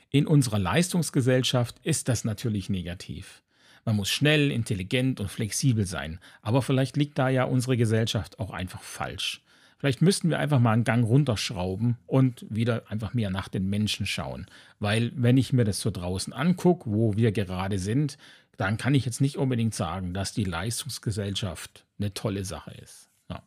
In 0.09 0.27
unserer 0.27 0.59
Leistungsgesellschaft 0.59 1.79
ist 1.83 2.09
das 2.09 2.25
natürlich 2.25 2.69
negativ. 2.69 3.41
Man 3.85 3.95
muss 3.95 4.09
schnell, 4.09 4.51
intelligent 4.51 5.19
und 5.19 5.31
flexibel 5.31 5.85
sein. 5.85 6.19
Aber 6.41 6.61
vielleicht 6.61 6.97
liegt 6.97 7.17
da 7.17 7.29
ja 7.29 7.45
unsere 7.45 7.77
Gesellschaft 7.77 8.39
auch 8.39 8.51
einfach 8.51 8.81
falsch. 8.81 9.41
Vielleicht 9.79 10.03
müssten 10.03 10.29
wir 10.29 10.37
einfach 10.37 10.59
mal 10.59 10.73
einen 10.73 10.83
Gang 10.83 11.03
runterschrauben 11.03 11.97
und 12.05 12.45
wieder 12.49 12.83
einfach 12.89 13.15
mehr 13.15 13.31
nach 13.31 13.47
den 13.47 13.67
Menschen 13.67 14.05
schauen. 14.05 14.45
Weil 14.79 15.11
wenn 15.15 15.37
ich 15.37 15.53
mir 15.53 15.63
das 15.63 15.79
so 15.79 15.89
draußen 15.89 16.33
angucke, 16.33 16.91
wo 16.91 17.15
wir 17.15 17.31
gerade 17.31 17.79
sind, 17.79 18.19
dann 18.61 18.77
kann 18.77 18.93
ich 18.93 19.05
jetzt 19.05 19.21
nicht 19.21 19.37
unbedingt 19.37 19.73
sagen, 19.73 20.13
dass 20.13 20.33
die 20.33 20.43
Leistungsgesellschaft 20.43 21.83
eine 21.97 22.13
tolle 22.13 22.45
Sache 22.45 22.69
ist. 22.79 23.09
Ja. 23.27 23.41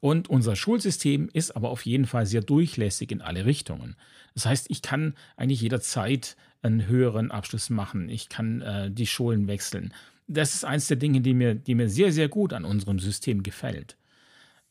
Und 0.00 0.30
unser 0.30 0.56
Schulsystem 0.56 1.28
ist 1.30 1.54
aber 1.56 1.68
auf 1.68 1.84
jeden 1.84 2.06
Fall 2.06 2.24
sehr 2.24 2.40
durchlässig 2.40 3.12
in 3.12 3.20
alle 3.20 3.44
Richtungen. 3.44 3.96
Das 4.32 4.46
heißt, 4.46 4.70
ich 4.70 4.80
kann 4.80 5.14
eigentlich 5.36 5.60
jederzeit 5.60 6.38
einen 6.62 6.86
höheren 6.86 7.30
Abschluss 7.30 7.68
machen. 7.68 8.08
Ich 8.08 8.30
kann 8.30 8.62
äh, 8.62 8.90
die 8.90 9.06
Schulen 9.06 9.46
wechseln. 9.46 9.92
Das 10.26 10.54
ist 10.54 10.64
eins 10.64 10.88
der 10.88 10.96
Dinge, 10.96 11.20
die 11.20 11.34
mir, 11.34 11.54
die 11.54 11.74
mir 11.74 11.90
sehr, 11.90 12.10
sehr 12.10 12.30
gut 12.30 12.54
an 12.54 12.64
unserem 12.64 12.98
System 12.98 13.42
gefällt. 13.42 13.98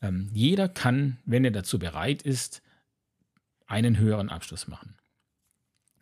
Ähm, 0.02 0.32
jeder 0.34 0.68
kann, 0.68 1.18
wenn 1.26 1.46
er 1.46 1.52
dazu 1.52 1.78
bereit 1.78 2.24
ist, 2.24 2.64
einen 3.68 4.00
höheren 4.00 4.30
Abschluss 4.30 4.68
machen. 4.68 4.96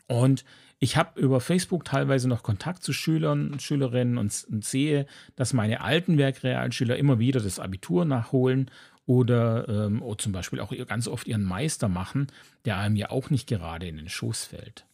Und 0.08 0.44
ich 0.80 0.96
habe 0.96 1.20
über 1.20 1.40
Facebook 1.42 1.86
teilweise 1.86 2.28
noch 2.28 2.44
Kontakt 2.44 2.84
zu 2.84 2.94
Schülern 2.94 3.52
und 3.52 3.62
Schülerinnen 3.62 4.18
und, 4.18 4.46
und 4.50 4.64
sehe, 4.64 5.08
dass 5.36 5.54
meine 5.54 5.82
alten 5.82 6.18
Werkrealschüler 6.18 6.98
immer 6.98 7.20
wieder 7.20 7.40
das 7.40 7.60
Abitur 7.60 8.06
nachholen 8.06 8.70
oder, 9.06 9.68
ähm, 9.68 10.02
oder 10.04 10.18
zum 10.18 10.34
Beispiel 10.34 10.60
auch 10.60 10.74
ganz 10.88 11.08
oft 11.08 11.28
ihren 11.28 11.44
Meister 11.44 11.88
machen, 11.88 12.28
der 12.66 12.78
einem 12.78 12.96
ja 12.96 13.10
auch 13.10 13.30
nicht 13.30 13.48
gerade 13.48 13.88
in 13.88 13.98
den 13.98 14.10
Schoß 14.10 14.46
fällt. 14.46 14.86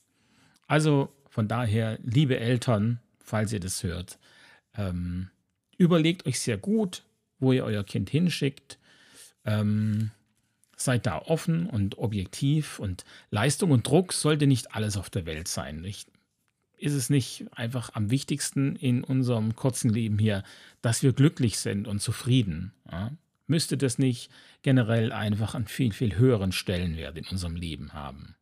Also 0.67 1.09
von 1.29 1.47
daher, 1.47 1.99
liebe 2.03 2.39
Eltern, 2.39 2.99
falls 3.19 3.51
ihr 3.51 3.59
das 3.59 3.83
hört, 3.83 4.19
ähm, 4.77 5.29
überlegt 5.77 6.25
euch 6.25 6.39
sehr 6.39 6.57
gut, 6.57 7.03
wo 7.39 7.51
ihr 7.51 7.65
euer 7.65 7.83
Kind 7.83 8.09
hinschickt. 8.09 8.77
Ähm, 9.45 10.11
seid 10.83 11.05
da 11.05 11.19
offen 11.19 11.67
und 11.67 11.97
objektiv 11.97 12.79
und 12.79 13.05
Leistung 13.29 13.71
und 13.71 13.87
Druck 13.87 14.13
sollte 14.13 14.47
nicht 14.47 14.75
alles 14.75 14.97
auf 14.97 15.09
der 15.09 15.25
Welt 15.25 15.47
sein. 15.47 15.83
Ich, 15.83 16.05
ist 16.77 16.93
es 16.93 17.09
nicht 17.09 17.45
einfach 17.51 17.91
am 17.93 18.09
wichtigsten 18.09 18.75
in 18.75 19.03
unserem 19.03 19.55
kurzen 19.55 19.89
Leben 19.89 20.19
hier, 20.19 20.43
dass 20.81 21.03
wir 21.03 21.13
glücklich 21.13 21.57
sind 21.59 21.87
und 21.87 21.99
zufrieden? 21.99 22.73
Ja? 22.91 23.11
Müsste 23.47 23.77
das 23.77 23.99
nicht 23.99 24.31
generell 24.61 25.11
einfach 25.11 25.55
einen 25.55 25.67
viel, 25.67 25.91
viel 25.91 26.17
höheren 26.17 26.51
Stellenwert 26.51 27.17
in 27.17 27.25
unserem 27.27 27.55
Leben 27.55 27.93
haben? 27.93 28.35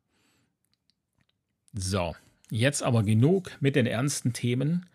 So, 1.74 2.16
jetzt 2.50 2.84
aber 2.84 3.04
genug 3.04 3.52
mit 3.62 3.76
den 3.76 3.88
ernsten 3.88 4.34
Themen. 4.34 4.88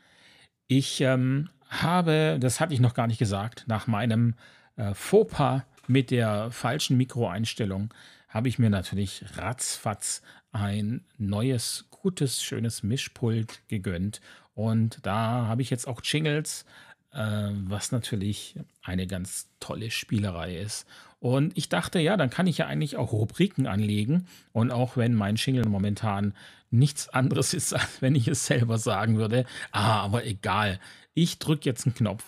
Ich 0.68 1.00
ähm, 1.00 1.48
habe, 1.68 2.38
das 2.40 2.60
hatte 2.60 2.74
ich 2.74 2.80
noch 2.80 2.94
gar 2.94 3.06
nicht 3.06 3.18
gesagt, 3.18 3.64
nach 3.66 3.86
meinem 3.86 4.34
äh, 4.76 4.94
Fauxpas 4.94 5.62
mit 5.88 6.10
der 6.10 6.50
falschen 6.50 6.96
Mikroeinstellung 6.96 7.92
habe 8.28 8.48
ich 8.48 8.58
mir 8.58 8.70
natürlich 8.70 9.24
ratzfatz 9.36 10.22
ein 10.52 11.04
neues, 11.18 11.86
gutes, 11.90 12.42
schönes 12.42 12.82
Mischpult 12.82 13.60
gegönnt. 13.68 14.20
Und 14.54 15.00
da 15.02 15.46
habe 15.46 15.62
ich 15.62 15.70
jetzt 15.70 15.86
auch 15.86 16.00
Jingles, 16.02 16.64
äh, 17.12 17.50
was 17.50 17.92
natürlich 17.92 18.56
eine 18.82 19.06
ganz 19.06 19.48
tolle 19.60 19.90
Spielerei 19.90 20.56
ist. 20.56 20.86
Und 21.18 21.56
ich 21.56 21.68
dachte, 21.68 21.98
ja, 21.98 22.16
dann 22.16 22.30
kann 22.30 22.46
ich 22.46 22.58
ja 22.58 22.66
eigentlich 22.66 22.96
auch 22.96 23.12
Rubriken 23.12 23.66
anlegen. 23.66 24.28
Und 24.52 24.70
auch 24.70 24.96
wenn 24.96 25.14
mein 25.14 25.36
Jingle 25.36 25.66
momentan 25.66 26.34
nichts 26.70 27.08
anderes 27.08 27.54
ist, 27.54 27.72
als 27.72 28.02
wenn 28.02 28.14
ich 28.14 28.28
es 28.28 28.46
selber 28.46 28.78
sagen 28.78 29.16
würde, 29.16 29.44
ah, 29.72 30.00
aber 30.00 30.24
egal, 30.24 30.78
ich 31.14 31.38
drücke 31.38 31.64
jetzt 31.64 31.86
einen 31.86 31.94
Knopf 31.94 32.24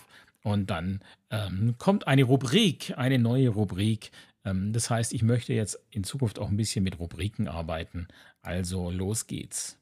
und 0.49 0.71
dann 0.71 1.01
ähm, 1.31 1.75
kommt 1.79 2.07
eine 2.07 2.25
Rubrik, 2.25 2.95
eine 2.97 3.19
neue 3.19 3.51
Rubrik. 3.51 4.11
Ähm, 4.45 4.73
das 4.73 4.91
heißt, 4.91 5.13
ich 5.13 5.23
möchte 5.23 5.53
jetzt 5.53 5.79
in 5.91 6.05
Zukunft 6.05 6.39
auch 6.39 6.49
ein 6.49 6.57
bisschen 6.57 6.85
mit 6.85 6.99
Rubriken 6.99 7.49
arbeiten. 7.49 8.09
Also 8.43 8.91
los 8.91 9.27
geht's. 9.27 9.79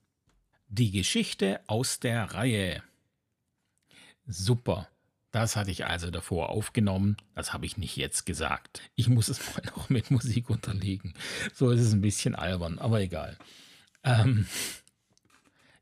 Die 0.69 0.91
Geschichte 0.91 1.61
aus 1.67 2.01
der 2.01 2.25
Reihe. 2.35 2.83
Super. 4.27 4.89
Das 5.31 5.55
hatte 5.55 5.71
ich 5.71 5.85
also 5.87 6.11
davor 6.11 6.49
aufgenommen. 6.49 7.17
Das 7.35 7.53
habe 7.53 7.67
ich 7.67 7.77
nicht 7.77 7.97
jetzt 7.97 8.27
gesagt. 8.27 8.81
Ich 8.95 9.09
muss 9.09 9.29
es 9.29 9.39
mal 9.55 9.63
noch 9.77 9.89
mit 9.89 10.11
Musik 10.11 10.51
unterlegen. 10.51 11.15
So 11.55 11.71
ist 11.71 11.81
es 11.81 11.93
ein 11.93 12.01
bisschen 12.01 12.35
albern, 12.35 12.79
aber 12.79 13.01
egal. 13.01 13.37
Ähm, 14.03 14.47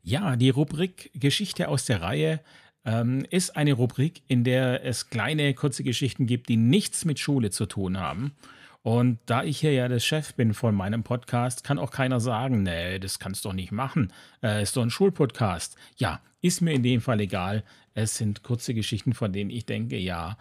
ja, 0.03 0.35
die 0.35 0.49
Rubrik 0.49 1.09
Geschichte 1.15 1.69
aus 1.69 1.85
der 1.85 2.01
Reihe 2.01 2.41
ähm, 2.85 3.25
ist 3.29 3.57
eine 3.57 3.73
Rubrik, 3.73 4.21
in 4.27 4.43
der 4.43 4.85
es 4.85 5.09
kleine, 5.09 5.53
kurze 5.53 5.83
Geschichten 5.83 6.27
gibt, 6.27 6.49
die 6.49 6.57
nichts 6.57 7.05
mit 7.05 7.19
Schule 7.19 7.49
zu 7.51 7.65
tun 7.65 7.99
haben. 7.99 8.35
Und 8.83 9.17
da 9.25 9.43
ich 9.43 9.59
hier 9.59 9.73
ja 9.73 9.87
der 9.87 9.99
Chef 9.99 10.35
bin 10.35 10.53
von 10.53 10.75
meinem 10.75 11.03
Podcast, 11.03 11.63
kann 11.63 11.79
auch 11.79 11.89
keiner 11.89 12.19
sagen, 12.19 12.61
nee, 12.61 12.99
das 12.99 13.17
kannst 13.17 13.43
du 13.43 13.49
doch 13.49 13.55
nicht 13.55 13.71
machen. 13.71 14.13
Äh, 14.43 14.61
ist 14.61 14.77
doch 14.77 14.83
ein 14.83 14.91
Schulpodcast. 14.91 15.75
Ja, 15.97 16.21
ist 16.41 16.61
mir 16.61 16.73
in 16.73 16.83
dem 16.83 17.01
Fall 17.01 17.19
egal. 17.19 17.63
Es 17.95 18.17
sind 18.17 18.43
kurze 18.43 18.75
Geschichten, 18.75 19.13
von 19.13 19.33
denen 19.33 19.49
ich 19.49 19.65
denke, 19.65 19.97
ja, 19.97 20.37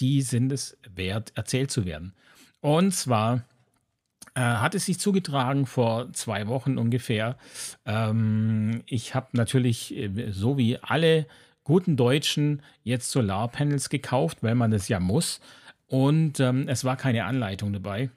die 0.00 0.22
sind 0.22 0.50
es 0.52 0.78
wert, 0.94 1.32
erzählt 1.34 1.70
zu 1.70 1.84
werden. 1.84 2.14
Und 2.62 2.94
zwar 2.94 3.44
äh, 4.34 4.40
hat 4.40 4.74
es 4.74 4.86
sich 4.86 4.98
zugetragen 4.98 5.66
vor 5.66 6.10
zwei 6.14 6.46
Wochen 6.46 6.78
ungefähr. 6.78 7.36
Ähm, 7.84 8.82
ich 8.86 9.14
habe 9.14 9.28
natürlich, 9.32 9.94
äh, 9.94 10.30
so 10.30 10.56
wie 10.56 10.78
alle 10.78 11.26
guten 11.64 11.96
Deutschen, 11.96 12.62
jetzt 12.82 13.10
Solarpanels 13.10 13.88
gekauft, 13.88 14.38
weil 14.42 14.54
man 14.54 14.70
das 14.70 14.88
ja 14.88 15.00
muss. 15.00 15.40
Und 15.86 16.40
ähm, 16.40 16.66
es 16.68 16.84
war 16.84 16.96
keine 16.96 17.24
Anleitung 17.24 17.72
dabei. 17.72 18.10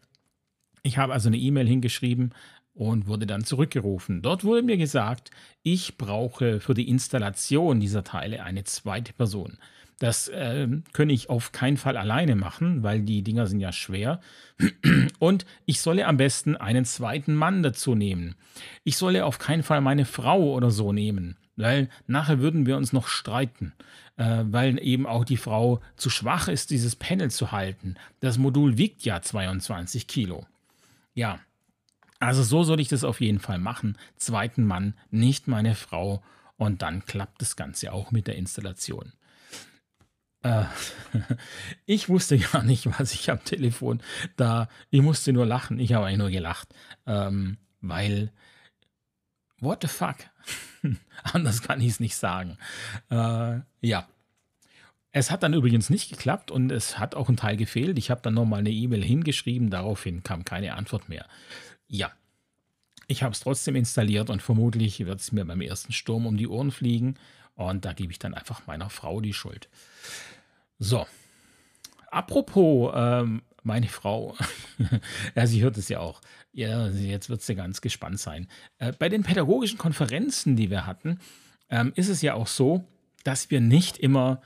Ich 0.84 0.97
habe 0.97 1.13
also 1.13 1.29
eine 1.29 1.38
E-Mail 1.38 1.67
hingeschrieben, 1.67 2.34
und 2.75 3.08
wurde 3.08 3.25
dann 3.25 3.43
zurückgerufen. 3.43 4.21
Dort 4.21 4.43
wurde 4.43 4.62
mir 4.62 4.77
gesagt, 4.77 5.31
ich 5.63 5.97
brauche 5.97 6.60
für 6.60 6.73
die 6.73 6.89
Installation 6.89 7.79
dieser 7.79 8.03
Teile 8.03 8.43
eine 8.43 8.65
zweite 8.65 9.13
Person. 9.13 9.58
Das 9.99 10.27
äh, 10.27 10.67
könne 10.91 11.13
ich 11.13 11.29
auf 11.29 11.53
keinen 11.53 11.77
Fall 11.77 11.95
alleine 11.95 12.36
machen, 12.36 12.84
weil 12.84 13.01
die 13.01 13.23
Dinger 13.23 13.47
sind 13.47 13.62
ja 13.62 13.71
schwer. 13.71 14.19
Und 15.19 15.45
ich 15.65 15.79
solle 15.79 16.05
am 16.05 16.17
besten 16.17 16.58
einen 16.58 16.84
zweiten 16.84 17.34
Mann 17.34 17.63
dazu 17.63 17.95
nehmen. 17.95 18.36
Ich 18.84 18.97
solle 18.97 19.25
auf 19.25 19.39
keinen 19.39 19.63
Fall 19.63 19.79
meine 19.79 20.03
Frau 20.03 20.53
oder 20.53 20.69
so 20.69 20.91
nehmen, 20.91 21.38
weil 21.55 21.89
nachher 22.07 22.39
würden 22.39 22.65
wir 22.65 22.77
uns 22.77 22.93
noch 22.93 23.07
streiten, 23.07 23.73
äh, 24.17 24.43
weil 24.45 24.79
eben 24.81 25.05
auch 25.05 25.25
die 25.25 25.37
Frau 25.37 25.81
zu 25.95 26.09
schwach 26.09 26.47
ist, 26.47 26.69
dieses 26.69 26.95
Panel 26.95 27.31
zu 27.31 27.51
halten. 27.51 27.95
Das 28.19 28.37
Modul 28.37 28.77
wiegt 28.77 29.03
ja 29.03 29.21
22 29.21 30.07
Kilo. 30.07 30.45
Ja, 31.13 31.39
also 32.19 32.43
so 32.43 32.63
soll 32.63 32.79
ich 32.79 32.87
das 32.87 33.03
auf 33.03 33.21
jeden 33.21 33.39
Fall 33.39 33.59
machen. 33.59 33.97
Zweiten 34.15 34.63
Mann, 34.63 34.93
nicht 35.11 35.47
meine 35.47 35.75
Frau. 35.75 36.23
Und 36.57 36.81
dann 36.81 37.05
klappt 37.05 37.41
das 37.41 37.55
Ganze 37.55 37.91
auch 37.91 38.11
mit 38.11 38.27
der 38.27 38.35
Installation. 38.35 39.11
Äh, 40.41 40.63
ich 41.85 42.07
wusste 42.07 42.37
gar 42.37 42.63
nicht, 42.63 42.87
was 42.99 43.13
ich 43.13 43.29
am 43.29 43.43
Telefon 43.43 44.01
da. 44.37 44.69
Ich 44.89 45.01
musste 45.01 45.33
nur 45.33 45.45
lachen. 45.45 45.79
Ich 45.79 45.93
habe 45.93 46.05
eigentlich 46.05 46.19
nur 46.19 46.29
gelacht. 46.31 46.73
Ähm, 47.05 47.57
weil. 47.81 48.31
What 49.59 49.81
the 49.81 49.87
fuck? 49.87 50.17
Anders 51.23 51.61
kann 51.61 51.81
ich 51.81 51.89
es 51.89 51.99
nicht 51.99 52.15
sagen. 52.15 52.57
Äh, 53.09 53.59
ja. 53.81 54.07
Es 55.11 55.31
hat 55.31 55.43
dann 55.43 55.53
übrigens 55.53 55.89
nicht 55.89 56.09
geklappt 56.09 56.51
und 56.51 56.71
es 56.71 56.99
hat 56.99 57.15
auch 57.15 57.29
ein 57.29 57.37
Teil 57.37 57.55
gefehlt. 57.55 57.97
Ich 57.97 58.11
habe 58.11 58.21
dann 58.21 58.33
nochmal 58.33 58.59
eine 58.59 58.71
E-Mail 58.71 59.03
hingeschrieben, 59.03 59.69
daraufhin 59.69 60.23
kam 60.23 60.43
keine 60.43 60.75
Antwort 60.75 61.07
mehr. 61.07 61.25
Ja, 61.87 62.11
ich 63.07 63.23
habe 63.23 63.33
es 63.33 63.39
trotzdem 63.39 63.75
installiert 63.75 64.29
und 64.29 64.41
vermutlich 64.41 65.05
wird 65.05 65.19
es 65.19 65.31
mir 65.31 65.45
beim 65.45 65.61
ersten 65.61 65.93
Sturm 65.93 66.25
um 66.25 66.37
die 66.37 66.47
Ohren 66.47 66.71
fliegen 66.71 67.15
und 67.55 67.85
da 67.85 67.93
gebe 67.93 68.11
ich 68.11 68.19
dann 68.19 68.33
einfach 68.33 68.65
meiner 68.67 68.89
Frau 68.89 69.21
die 69.21 69.33
Schuld. 69.33 69.69
So, 70.79 71.05
apropos 72.11 72.91
ähm, 72.95 73.43
meine 73.65 73.88
Frau, 73.88 74.36
ja, 75.36 75.47
sie 75.47 75.62
hört 75.62 75.78
es 75.78 75.89
ja 75.89 75.99
auch. 75.99 76.21
Ja, 76.54 76.88
jetzt 76.88 77.30
wird 77.30 77.41
sie 77.41 77.56
ganz 77.56 77.82
gespannt 77.82 78.19
sein. 78.19 78.47
Äh, 78.78 78.93
bei 78.93 79.10
den 79.10 79.23
pädagogischen 79.23 79.78
Konferenzen, 79.78 80.56
die 80.56 80.69
wir 80.69 80.86
hatten, 80.86 81.19
ähm, 81.69 81.91
ist 81.95 82.10
es 82.10 82.21
ja 82.21 82.34
auch 82.36 82.47
so, 82.47 82.86
dass 83.23 83.49
wir 83.51 83.62
nicht 83.62 83.97
immer 83.97 84.41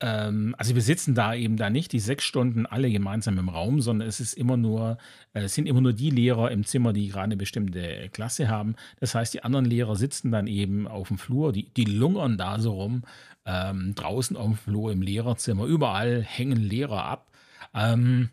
ähm, 0.00 0.54
also 0.58 0.74
wir 0.74 0.82
sitzen 0.82 1.14
da 1.14 1.34
eben 1.34 1.56
da 1.56 1.70
nicht 1.70 1.92
die 1.92 2.00
sechs 2.00 2.24
Stunden 2.24 2.66
alle 2.66 2.90
gemeinsam 2.90 3.38
im 3.38 3.48
Raum, 3.48 3.80
sondern 3.80 4.06
es 4.06 4.20
ist 4.20 4.34
immer 4.34 4.56
nur, 4.56 4.98
äh, 5.32 5.42
es 5.42 5.54
sind 5.54 5.66
immer 5.66 5.80
nur 5.80 5.94
die 5.94 6.10
Lehrer 6.10 6.50
im 6.50 6.64
Zimmer, 6.64 6.92
die 6.92 7.08
gerade 7.08 7.24
eine 7.24 7.36
bestimmte 7.36 8.10
Klasse 8.10 8.48
haben. 8.48 8.74
Das 9.00 9.14
heißt, 9.14 9.32
die 9.32 9.44
anderen 9.44 9.64
Lehrer 9.64 9.96
sitzen 9.96 10.30
dann 10.30 10.46
eben 10.46 10.86
auf 10.88 11.08
dem 11.08 11.18
Flur, 11.18 11.52
die, 11.52 11.72
die 11.72 11.84
lungern 11.84 12.36
da 12.36 12.58
so 12.58 12.72
rum, 12.72 13.04
ähm, 13.46 13.94
draußen 13.94 14.36
auf 14.36 14.46
dem 14.46 14.56
Flur 14.56 14.92
im 14.92 15.00
Lehrerzimmer. 15.00 15.64
Überall 15.64 16.22
hängen 16.22 16.60
Lehrer 16.60 17.04
ab. 17.04 17.30
Ähm, 17.72 18.30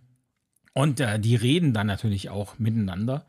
und 0.73 0.99
äh, 0.99 1.19
die 1.19 1.35
reden 1.35 1.73
dann 1.73 1.87
natürlich 1.87 2.29
auch 2.29 2.59
miteinander. 2.59 3.25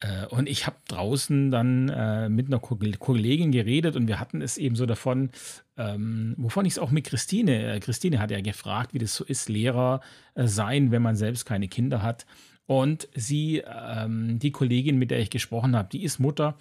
Äh, 0.00 0.26
und 0.26 0.48
ich 0.48 0.66
habe 0.66 0.76
draußen 0.88 1.50
dann 1.50 1.88
äh, 1.88 2.28
mit 2.28 2.46
einer 2.46 2.58
Kollegin 2.58 3.52
geredet 3.52 3.96
und 3.96 4.08
wir 4.08 4.20
hatten 4.20 4.42
es 4.42 4.58
eben 4.58 4.76
so 4.76 4.86
davon, 4.86 5.30
ähm, 5.76 6.34
wovon 6.36 6.66
ich 6.66 6.74
es 6.74 6.78
auch 6.78 6.90
mit 6.90 7.06
Christine, 7.06 7.74
äh, 7.74 7.80
Christine 7.80 8.18
hat 8.18 8.30
ja 8.30 8.40
gefragt, 8.40 8.94
wie 8.94 8.98
das 8.98 9.14
so 9.14 9.24
ist, 9.24 9.48
Lehrer 9.48 10.00
äh, 10.34 10.46
sein, 10.46 10.90
wenn 10.90 11.02
man 11.02 11.16
selbst 11.16 11.44
keine 11.44 11.68
Kinder 11.68 12.02
hat. 12.02 12.26
Und 12.66 13.08
sie, 13.14 13.62
ähm, 13.66 14.38
die 14.38 14.50
Kollegin, 14.50 14.98
mit 14.98 15.10
der 15.10 15.20
ich 15.20 15.30
gesprochen 15.30 15.76
habe, 15.76 15.88
die 15.90 16.02
ist 16.02 16.18
Mutter 16.18 16.56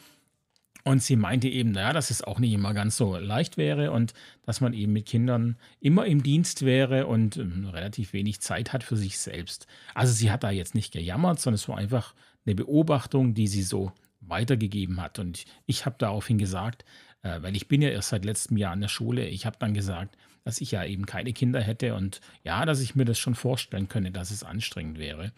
und 0.84 1.02
sie 1.02 1.16
meinte 1.16 1.48
eben, 1.48 1.72
naja, 1.72 1.94
dass 1.94 2.10
es 2.10 2.22
auch 2.22 2.40
nicht 2.40 2.52
immer 2.52 2.74
ganz 2.74 2.98
so 2.98 3.16
leicht 3.16 3.58
wäre 3.58 3.92
und 3.92 4.14
dass 4.46 4.60
man 4.60 4.74
eben 4.74 4.92
mit 4.92 5.06
Kindern 5.06 5.58
immer 5.80 6.06
im 6.06 6.24
Dienst 6.24 6.66
wäre 6.66 7.08
und 7.08 7.38
ähm, 7.38 7.70
relativ 7.70 8.12
wenig 8.12 8.42
Zeit 8.42 8.74
hat 8.74 8.84
für 8.84 8.98
sich 8.98 9.18
selbst. 9.18 9.66
Also 9.94 10.12
sie 10.14 10.30
hat 10.30 10.44
da 10.44 10.52
jetzt 10.52 10.76
nicht 10.76 10.92
gejammert, 10.92 11.40
sondern 11.40 11.56
es 11.56 11.70
war 11.70 11.78
einfach 11.78 12.14
eine 12.46 12.56
Beobachtung, 12.56 13.34
die 13.34 13.48
sie 13.48 13.64
so 13.64 13.94
weitergegeben 14.20 15.02
hat. 15.02 15.20
Und 15.20 15.46
ich 15.66 15.86
habe 15.86 15.96
daraufhin 16.00 16.38
gesagt, 16.38 16.84
äh, 17.22 17.42
weil 17.42 17.56
ich 17.56 17.70
bin 17.70 17.82
ja 17.82 17.90
erst 17.90 18.10
seit 18.10 18.26
letztem 18.26 18.58
Jahr 18.58 18.74
an 18.74 18.82
der 18.82 18.90
Schule, 18.90 19.26
ich 19.28 19.46
habe 19.46 19.56
dann 19.60 19.74
gesagt, 19.74 20.18
dass 20.44 20.60
ich 20.60 20.72
ja 20.72 20.84
eben 20.84 21.06
keine 21.06 21.32
Kinder 21.32 21.62
hätte 21.62 21.96
und 21.96 22.20
ja, 22.44 22.66
dass 22.66 22.82
ich 22.82 22.96
mir 22.96 23.06
das 23.06 23.18
schon 23.18 23.36
vorstellen 23.36 23.88
könne, 23.88 24.12
dass 24.12 24.32
es 24.32 24.44
anstrengend 24.44 25.00
wäre. 25.00 25.32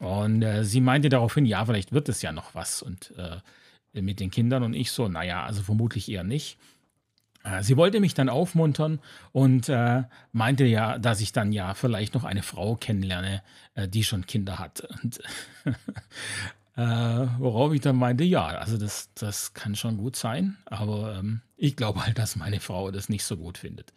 Und 0.00 0.42
äh, 0.42 0.64
sie 0.64 0.80
meinte 0.80 1.10
daraufhin, 1.10 1.46
ja, 1.46 1.64
vielleicht 1.64 1.92
wird 1.92 2.08
es 2.08 2.22
ja 2.22 2.32
noch 2.32 2.56
was 2.56 2.82
und 2.82 3.14
äh, 3.16 3.36
mit 3.92 4.20
den 4.20 4.30
Kindern 4.30 4.62
und 4.62 4.74
ich 4.74 4.92
so, 4.92 5.08
naja, 5.08 5.44
also 5.44 5.62
vermutlich 5.62 6.10
eher 6.10 6.24
nicht. 6.24 6.58
Äh, 7.42 7.62
sie 7.62 7.76
wollte 7.76 8.00
mich 8.00 8.14
dann 8.14 8.28
aufmuntern 8.28 9.00
und 9.32 9.68
äh, 9.68 10.04
meinte 10.32 10.64
ja, 10.64 10.98
dass 10.98 11.20
ich 11.20 11.32
dann 11.32 11.52
ja 11.52 11.74
vielleicht 11.74 12.14
noch 12.14 12.24
eine 12.24 12.42
Frau 12.42 12.76
kennenlerne, 12.76 13.42
äh, 13.74 13.88
die 13.88 14.04
schon 14.04 14.26
Kinder 14.26 14.58
hat. 14.58 14.86
Und 15.02 15.20
äh, 16.76 17.26
worauf 17.38 17.72
ich 17.72 17.80
dann 17.80 17.96
meinte, 17.96 18.24
ja, 18.24 18.46
also 18.46 18.76
das, 18.76 19.10
das 19.14 19.54
kann 19.54 19.74
schon 19.74 19.96
gut 19.96 20.16
sein, 20.16 20.56
aber 20.66 21.16
ähm, 21.18 21.40
ich 21.56 21.76
glaube 21.76 22.04
halt, 22.04 22.18
dass 22.18 22.36
meine 22.36 22.60
Frau 22.60 22.90
das 22.90 23.08
nicht 23.08 23.24
so 23.24 23.36
gut 23.36 23.58
findet. 23.58 23.92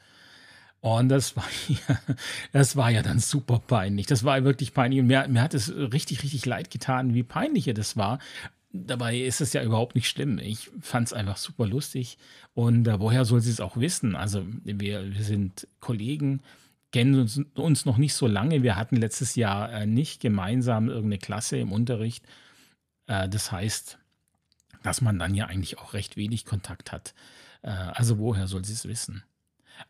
Und 0.80 1.08
das 1.08 1.38
war, 1.38 1.46
ja, 1.70 1.98
das 2.52 2.76
war 2.76 2.90
ja 2.90 3.02
dann 3.02 3.20
super 3.20 3.60
peinlich. 3.60 4.06
Das 4.06 4.26
war 4.26 4.44
wirklich 4.44 4.74
peinlich. 4.74 5.00
Und 5.00 5.08
mir, 5.08 5.26
mir 5.30 5.42
hat 5.42 5.54
es 5.54 5.74
richtig, 5.74 6.24
richtig 6.24 6.46
leid 6.46 6.72
getan, 6.72 7.14
wie 7.14 7.24
peinlich 7.24 7.68
ihr 7.68 7.74
das 7.74 7.96
war. 7.96 8.20
Dabei 8.76 9.20
ist 9.20 9.40
es 9.40 9.54
ja 9.54 9.64
überhaupt 9.64 9.94
nicht 9.94 10.10
schlimm. 10.10 10.40
Ich 10.40 10.72
fand 10.82 11.08
es 11.08 11.14
einfach 11.14 11.38
super 11.38 11.68
lustig. 11.68 12.18
Und 12.56 12.88
äh, 12.88 13.00
woher 13.00 13.24
soll 13.24 13.40
sie 13.40 13.52
es 13.52 13.62
auch 13.62 13.78
wissen? 13.78 14.16
Also 14.16 14.46
wir, 14.64 15.14
wir 15.14 15.24
sind 15.24 15.68
Kollegen, 15.80 16.42
kennen 16.92 17.20
uns, 17.20 17.40
uns, 17.54 17.86
noch 17.86 17.98
nicht 17.98 18.16
so 18.16 18.26
lange. 18.26 18.64
Wir 18.64 18.76
hatten 18.76 18.96
letztes 18.96 19.36
Jahr 19.36 19.72
äh, 19.72 19.86
nicht 19.86 20.22
gemeinsam 20.22 20.90
irgendeine 20.90 21.20
Klasse 21.20 21.58
im 21.58 21.72
Unterricht. 21.72 22.26
Äh, 23.06 23.30
das 23.30 23.52
heißt, 23.52 24.00
dass 24.82 25.02
man 25.02 25.20
dann 25.20 25.36
ja 25.36 25.46
eigentlich 25.46 25.78
auch 25.78 25.94
recht 25.94 26.18
wenig 26.18 26.46
Kontakt 26.46 26.92
hat. 26.92 27.14
Äh, 27.62 27.70
also 27.70 28.18
woher 28.18 28.48
soll 28.48 28.66
sie 28.66 28.74
es 28.74 28.88
wissen? 28.88 29.24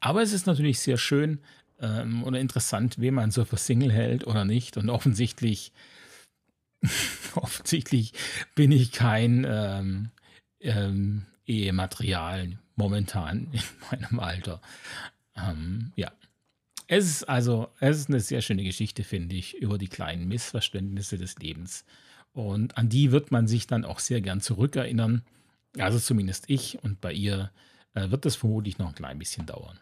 Aber 0.02 0.22
es 0.22 0.34
ist 0.34 0.46
natürlich 0.46 0.80
sehr 0.80 0.98
schön 0.98 1.40
ähm, 1.80 2.24
oder 2.24 2.40
interessant, 2.40 3.00
wen 3.00 3.14
man 3.14 3.32
so 3.32 3.46
für 3.46 3.58
Single 3.58 3.92
hält 3.92 4.28
oder 4.28 4.46
nicht. 4.46 4.78
Und 4.78 4.90
offensichtlich 4.90 5.72
offensichtlich 7.36 8.14
bin 8.56 8.72
ich 8.72 8.92
kein 8.92 9.46
ähm, 9.48 10.12
ähm, 10.60 11.26
Ehematerial 11.46 12.58
momentan 12.76 13.48
in 13.52 13.62
meinem 13.92 14.20
Alter. 14.20 14.62
Ähm, 15.36 15.92
ja. 15.96 16.12
Es 16.88 17.06
ist 17.06 17.24
also, 17.24 17.70
es 17.80 17.98
ist 17.98 18.10
eine 18.10 18.20
sehr 18.20 18.42
schöne 18.42 18.64
Geschichte, 18.64 19.04
finde 19.04 19.36
ich, 19.36 19.56
über 19.56 19.78
die 19.78 19.88
kleinen 19.88 20.28
Missverständnisse 20.28 21.18
des 21.18 21.38
Lebens. 21.40 21.86
Und 22.34 22.78
an 22.78 22.90
die 22.90 23.12
wird 23.12 23.32
man 23.32 23.48
sich 23.48 23.68
dann 23.68 23.86
auch 23.86 24.00
sehr 24.00 24.22
gern 24.22 24.42
zurückerinnern. 24.42 25.24
Also 25.78 25.98
zumindest 26.00 26.50
ich. 26.50 26.84
Und 26.84 27.00
bei 27.00 27.14
ihr 27.14 27.52
äh, 27.94 28.10
wird 28.12 28.26
das 28.26 28.36
vermutlich 28.36 28.78
noch 28.78 28.90
ein 28.90 28.96
klein 28.96 29.18
bisschen 29.18 29.46
dauern. 29.46 29.80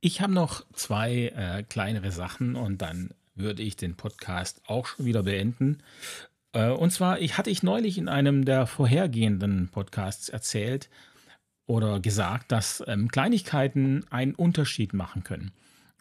Ich 0.00 0.20
habe 0.20 0.32
noch 0.32 0.64
zwei 0.72 1.28
äh, 1.28 1.62
kleinere 1.62 2.10
Sachen 2.10 2.56
und 2.56 2.82
dann 2.82 3.10
würde 3.36 3.62
ich 3.62 3.76
den 3.76 3.94
Podcast 3.94 4.62
auch 4.66 4.86
schon 4.86 5.06
wieder 5.06 5.22
beenden. 5.22 5.78
Äh, 6.52 6.70
und 6.70 6.90
zwar, 6.90 7.20
ich 7.20 7.38
hatte 7.38 7.50
ich 7.50 7.62
neulich 7.62 7.98
in 7.98 8.08
einem 8.08 8.44
der 8.44 8.66
vorhergehenden 8.66 9.68
Podcasts 9.68 10.28
erzählt 10.28 10.88
oder 11.66 12.00
gesagt, 12.00 12.50
dass 12.52 12.82
ähm, 12.86 13.10
Kleinigkeiten 13.10 14.04
einen 14.10 14.34
Unterschied 14.34 14.94
machen 14.94 15.22
können. 15.22 15.52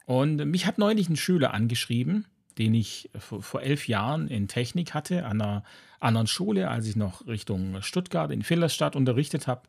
Und 0.06 0.38
mich 0.46 0.66
hat 0.66 0.78
neulich 0.78 1.10
ein 1.10 1.18
Schüler 1.18 1.54
angeschrieben, 1.54 2.26
den 2.58 2.74
ich 2.74 3.10
vor 3.20 3.62
elf 3.62 3.88
Jahren 3.88 4.28
in 4.28 4.48
Technik 4.48 4.94
hatte, 4.94 5.26
an 5.26 5.42
einer 5.42 5.64
anderen 6.00 6.28
Schule, 6.28 6.70
als 6.70 6.88
ich 6.88 6.96
noch 6.96 7.28
Richtung 7.28 7.82
Stuttgart 7.82 8.32
in 8.32 8.44
Villerstadt 8.44 8.96
unterrichtet 8.96 9.48
habe. 9.48 9.64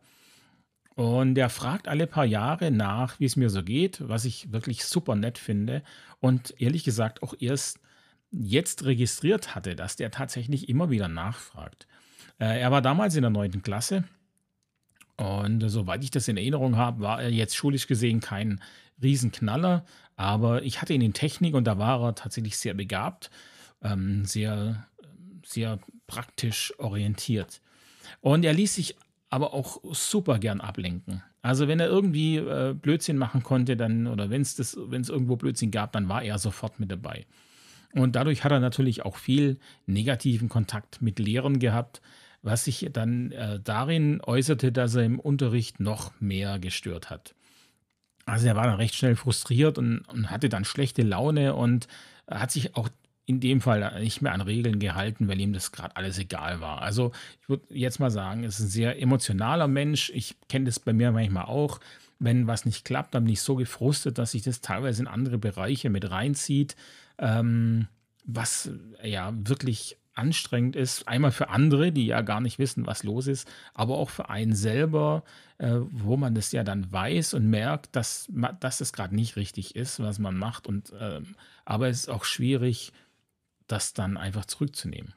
Und 0.97 1.35
der 1.35 1.51
fragt 1.51 1.89
alle 1.89 2.07
paar 2.07 2.25
Jahre 2.25 2.71
nach, 2.71 3.21
wie 3.21 3.27
es 3.27 3.37
mir 3.37 3.51
so 3.51 3.63
geht, 3.63 4.07
was 4.09 4.25
ich 4.25 4.51
wirklich 4.53 4.85
super 4.85 5.15
nett 5.15 5.39
finde. 5.39 5.83
Und 6.21 6.55
ehrlich 6.59 6.85
gesagt 6.85 7.23
auch 7.23 7.35
erst 7.39 7.79
jetzt 8.31 8.85
registriert 8.85 9.55
hatte, 9.55 9.77
dass 9.77 9.97
der 9.97 10.11
tatsächlich 10.11 10.69
immer 10.69 10.91
wieder 10.91 11.09
nachfragt. 11.09 11.87
Äh, 12.39 12.61
er 12.61 12.71
war 12.71 12.83
damals 12.83 13.15
in 13.15 13.23
der 13.23 13.31
neunten 13.31 13.63
Klasse 13.63 14.05
und 15.17 15.67
soweit 15.69 16.05
ich 16.05 16.11
das 16.11 16.29
in 16.29 16.37
Erinnerung 16.37 16.77
habe, 16.77 17.01
war 17.01 17.23
er 17.23 17.31
jetzt 17.31 17.57
schulisch 17.57 17.87
gesehen 17.87 18.21
kein 18.21 18.61
Riesenknaller, 19.03 19.85
aber 20.17 20.63
ich 20.63 20.81
hatte 20.81 20.93
ihn 20.93 21.01
in 21.01 21.15
Technik 21.15 21.55
und 21.55 21.65
da 21.65 21.79
war 21.79 22.03
er 22.03 22.15
tatsächlich 22.15 22.59
sehr 22.59 22.75
begabt, 22.75 23.31
ähm, 23.83 24.25
sehr, 24.25 24.87
sehr 25.45 25.79
praktisch 26.07 26.73
orientiert. 26.79 27.61
Und 28.21 28.45
er 28.45 28.53
ließ 28.53 28.75
sich 28.75 28.97
aber 29.31 29.55
auch 29.55 29.81
super 29.93 30.39
gern 30.39 30.61
ablenken. 30.61 31.23
Also 31.43 31.69
wenn 31.69 31.81
er 31.81 31.89
irgendwie 31.89 32.37
äh, 32.37 32.75
Blödsinn 32.75 33.19
machen 33.19 33.43
konnte, 33.43 33.77
dann 33.77 34.07
oder 34.07 34.31
wenn 34.31 34.43
es 34.43 34.59
irgendwo 35.09 35.37
Blödsinn 35.37 35.71
gab, 35.71 35.93
dann 35.93 36.09
war 36.09 36.23
er 36.23 36.39
sofort 36.39 36.81
mit 36.81 36.91
dabei. 36.91 37.27
Und 37.93 38.17
dadurch 38.17 38.45
hat 38.45 38.53
er 38.53 38.61
natürlich 38.61 39.05
auch 39.05 39.17
viel 39.17 39.59
negativen 39.87 40.49
Kontakt 40.49 41.01
mit 41.01 41.19
Lehrern 41.19 41.59
gehabt, 41.59 42.03
was 42.43 42.65
sich 42.65 42.89
dann 42.93 43.33
äh, 43.33 43.59
darin 43.61 44.21
äußerte, 44.23 44.71
dass 44.71 44.95
er 44.95 45.05
im 45.05 45.19
Unterricht 45.19 45.81
noch 45.81 46.13
mehr 46.21 46.59
gestört 46.59 47.11
hat. 47.11 47.35
Also 48.27 48.49
er 48.49 48.57
war 48.57 48.67
dann 48.67 48.77
recht 48.77 48.95
schnell 48.95 49.17
frustriert 49.17 49.79
und, 49.79 50.01
und 50.09 50.31
hatte 50.31 50.49
dann 50.49 50.65
schlechte 50.65 51.03
Laune 51.03 51.55
und 51.55 51.87
hat 52.29 52.51
sich 52.51 52.77
auch 52.77 52.89
in 53.27 53.41
dem 53.41 53.61
Fall 53.61 54.01
nicht 54.01 54.23
mehr 54.23 54.33
an 54.33 54.41
Regeln 54.41 54.79
gehalten, 54.79 55.27
weil 55.27 55.41
ihm 55.41 55.53
das 55.53 55.73
gerade 55.73 55.97
alles 55.97 56.19
egal 56.19 56.61
war. 56.61 56.81
Also 56.83 57.11
ich 57.43 57.49
würde 57.49 57.65
jetzt 57.71 57.99
mal 57.99 58.11
sagen, 58.11 58.45
es 58.45 58.61
ist 58.61 58.67
ein 58.67 58.71
sehr 58.71 59.03
emotionaler 59.03 59.67
Mensch. 59.67 60.11
Ich 60.15 60.37
kenne 60.49 60.67
das 60.67 60.79
bei 60.79 60.93
mir 60.93 61.11
manchmal 61.11 61.47
auch. 61.47 61.81
Wenn 62.21 62.47
was 62.47 62.65
nicht 62.65 62.85
klappt, 62.85 63.15
dann 63.15 63.25
bin 63.25 63.33
ich 63.33 63.43
so 63.43 63.57
gefrustet, 63.57 64.19
dass 64.19 64.31
sich 64.31 64.43
das 64.43 64.61
teilweise 64.61 65.03
in 65.03 65.09
andere 65.09 65.39
Bereiche 65.39 65.91
mit 65.91 66.09
reinzieht, 66.09 66.77
ähm, 67.19 67.89
was 68.25 68.71
ja 69.03 69.33
wirklich 69.35 69.99
anstrengend 70.15 70.77
ist. 70.77 71.07
Einmal 71.09 71.33
für 71.33 71.51
andere, 71.51 71.93
die 71.93 72.07
ja 72.07 72.23
gar 72.23 72.41
nicht 72.41 72.59
wissen, 72.59 72.87
was 72.87 73.03
los 73.03 73.27
ist, 73.27 73.49
aber 73.75 73.99
auch 73.99 74.09
für 74.09 74.31
einen 74.31 74.55
selber, 74.55 75.25
äh, 75.59 75.77
wo 75.91 76.17
man 76.17 76.35
das 76.35 76.53
ja 76.53 76.65
dann 76.65 76.91
weiß 76.91 77.35
und 77.35 77.51
merkt, 77.51 77.95
dass, 77.95 78.31
dass 78.61 78.81
es 78.81 78.93
gerade 78.93 79.15
nicht 79.15 79.37
richtig 79.37 79.77
ist, 79.77 80.01
was 80.01 80.19
man 80.19 80.39
macht. 80.39 80.67
Und, 80.67 80.93
ähm, 80.99 81.35
aber 81.65 81.89
es 81.89 82.01
ist 82.01 82.09
auch 82.09 82.25
schwierig, 82.25 82.93
das 83.67 83.93
dann 83.93 84.17
einfach 84.17 84.47
zurückzunehmen. 84.47 85.15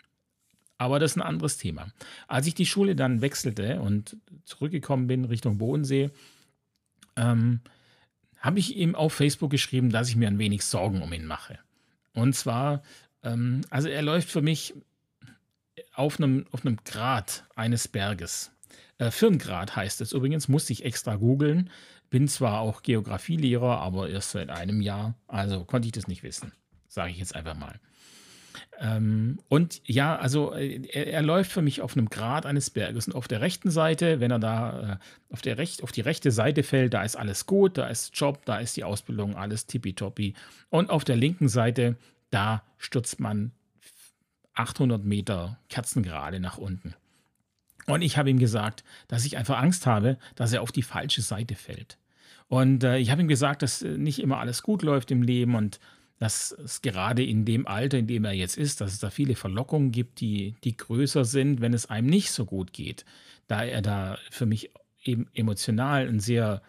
Aber 0.77 0.99
das 0.99 1.11
ist 1.11 1.17
ein 1.17 1.23
anderes 1.23 1.57
Thema. 1.57 1.91
Als 2.27 2.47
ich 2.47 2.55
die 2.55 2.65
Schule 2.65 2.95
dann 2.95 3.21
wechselte 3.21 3.81
und 3.81 4.17
zurückgekommen 4.45 5.07
bin 5.07 5.25
Richtung 5.25 5.57
Bodensee, 5.57 6.09
ähm, 7.17 7.59
habe 8.39 8.59
ich 8.59 8.77
ihm 8.77 8.95
auf 8.95 9.13
Facebook 9.13 9.51
geschrieben, 9.51 9.89
dass 9.89 10.07
ich 10.07 10.15
mir 10.15 10.29
ein 10.29 10.39
wenig 10.39 10.63
Sorgen 10.63 11.01
um 11.01 11.11
ihn 11.11 11.25
mache. 11.25 11.59
Und 12.13 12.33
zwar, 12.33 12.81
ähm, 13.23 13.61
also 13.69 13.89
er 13.89 14.01
läuft 14.01 14.29
für 14.29 14.41
mich 14.41 14.73
auf 15.93 16.17
einem, 16.17 16.45
auf 16.51 16.65
einem 16.65 16.77
Grat 16.85 17.45
eines 17.55 17.89
Berges. 17.89 18.51
Äh, 18.97 19.11
Firngrad 19.11 19.75
heißt 19.75 19.99
es 19.99 20.13
übrigens, 20.13 20.47
musste 20.47 20.73
ich 20.73 20.85
extra 20.85 21.15
googeln. 21.15 21.69
Bin 22.09 22.27
zwar 22.27 22.61
auch 22.61 22.81
Geografielehrer, 22.81 23.79
aber 23.79 24.09
erst 24.09 24.31
seit 24.31 24.49
einem 24.49 24.81
Jahr, 24.81 25.15
also 25.27 25.65
konnte 25.65 25.87
ich 25.87 25.91
das 25.91 26.07
nicht 26.07 26.23
wissen. 26.23 26.53
Sage 26.87 27.11
ich 27.11 27.17
jetzt 27.17 27.35
einfach 27.35 27.55
mal. 27.55 27.79
Ähm, 28.79 29.39
und 29.49 29.81
ja, 29.85 30.15
also 30.17 30.53
äh, 30.53 30.81
er, 30.91 31.07
er, 31.07 31.21
läuft 31.21 31.51
für 31.51 31.61
mich 31.61 31.81
auf 31.81 31.95
einem 31.95 32.09
Grat 32.09 32.45
eines 32.45 32.69
Berges. 32.69 33.07
Und 33.07 33.15
auf 33.15 33.27
der 33.27 33.41
rechten 33.41 33.71
Seite, 33.71 34.19
wenn 34.19 34.31
er 34.31 34.39
da 34.39 34.93
äh, 34.93 35.33
auf, 35.33 35.41
der 35.41 35.57
Rech 35.57 35.83
auf 35.83 35.91
die 35.91 36.01
rechte 36.01 36.31
Seite 36.31 36.63
fällt, 36.63 36.93
da 36.93 37.03
ist 37.03 37.15
alles 37.15 37.45
gut, 37.45 37.77
da 37.77 37.87
ist 37.87 38.17
Job, 38.17 38.45
da 38.45 38.57
ist 38.57 38.77
die 38.77 38.83
Ausbildung, 38.83 39.35
alles 39.35 39.67
tippitoppi. 39.67 40.33
Und 40.69 40.89
auf 40.89 41.03
der 41.03 41.15
linken 41.15 41.49
Seite, 41.49 41.97
da 42.31 42.63
stürzt 42.77 43.19
man 43.19 43.51
800 44.53 45.03
Meter 45.03 45.57
kerzengerade 45.69 46.39
nach 46.39 46.57
unten. 46.57 46.93
Und 47.85 48.01
ich 48.01 48.17
habe 48.17 48.29
ihm 48.29 48.39
gesagt, 48.39 48.83
dass 49.07 49.25
ich 49.25 49.37
einfach 49.37 49.57
Angst 49.57 49.85
habe, 49.85 50.17
dass 50.35 50.53
er 50.53 50.61
auf 50.61 50.71
die 50.71 50.83
falsche 50.83 51.21
Seite 51.21 51.55
fällt. 51.55 51.97
Und 52.47 52.83
äh, 52.83 52.97
ich 52.97 53.11
habe 53.11 53.21
ihm 53.21 53.27
gesagt, 53.27 53.61
dass 53.61 53.81
äh, 53.81 53.97
nicht 53.97 54.19
immer 54.19 54.39
alles 54.39 54.63
gut 54.63 54.81
läuft 54.81 55.11
im 55.11 55.21
Leben 55.21 55.55
und 55.55 55.79
dass 56.19 56.51
es 56.51 56.81
gerade 56.81 57.23
in 57.23 57.45
dem 57.45 57.65
Alter, 57.65 57.97
in 57.97 58.07
dem 58.07 58.25
er 58.25 58.33
jetzt 58.33 58.57
ist, 58.57 58.81
dass 58.81 58.91
es 58.91 58.99
da 58.99 59.09
viele 59.09 59.35
Verlockungen 59.35 59.91
gibt, 59.91 60.19
die, 60.19 60.55
die 60.63 60.75
größer 60.75 61.23
sind, 61.23 61.61
wenn 61.61 61.73
es 61.73 61.89
einem 61.89 62.07
nicht 62.07 62.31
so 62.31 62.45
gut 62.45 62.73
geht. 62.73 63.05
Da 63.47 63.63
er 63.63 63.81
da 63.81 64.17
für 64.29 64.45
mich 64.45 64.69
eben 65.03 65.27
emotional 65.33 66.07
einen 66.07 66.19
sehr 66.19 66.61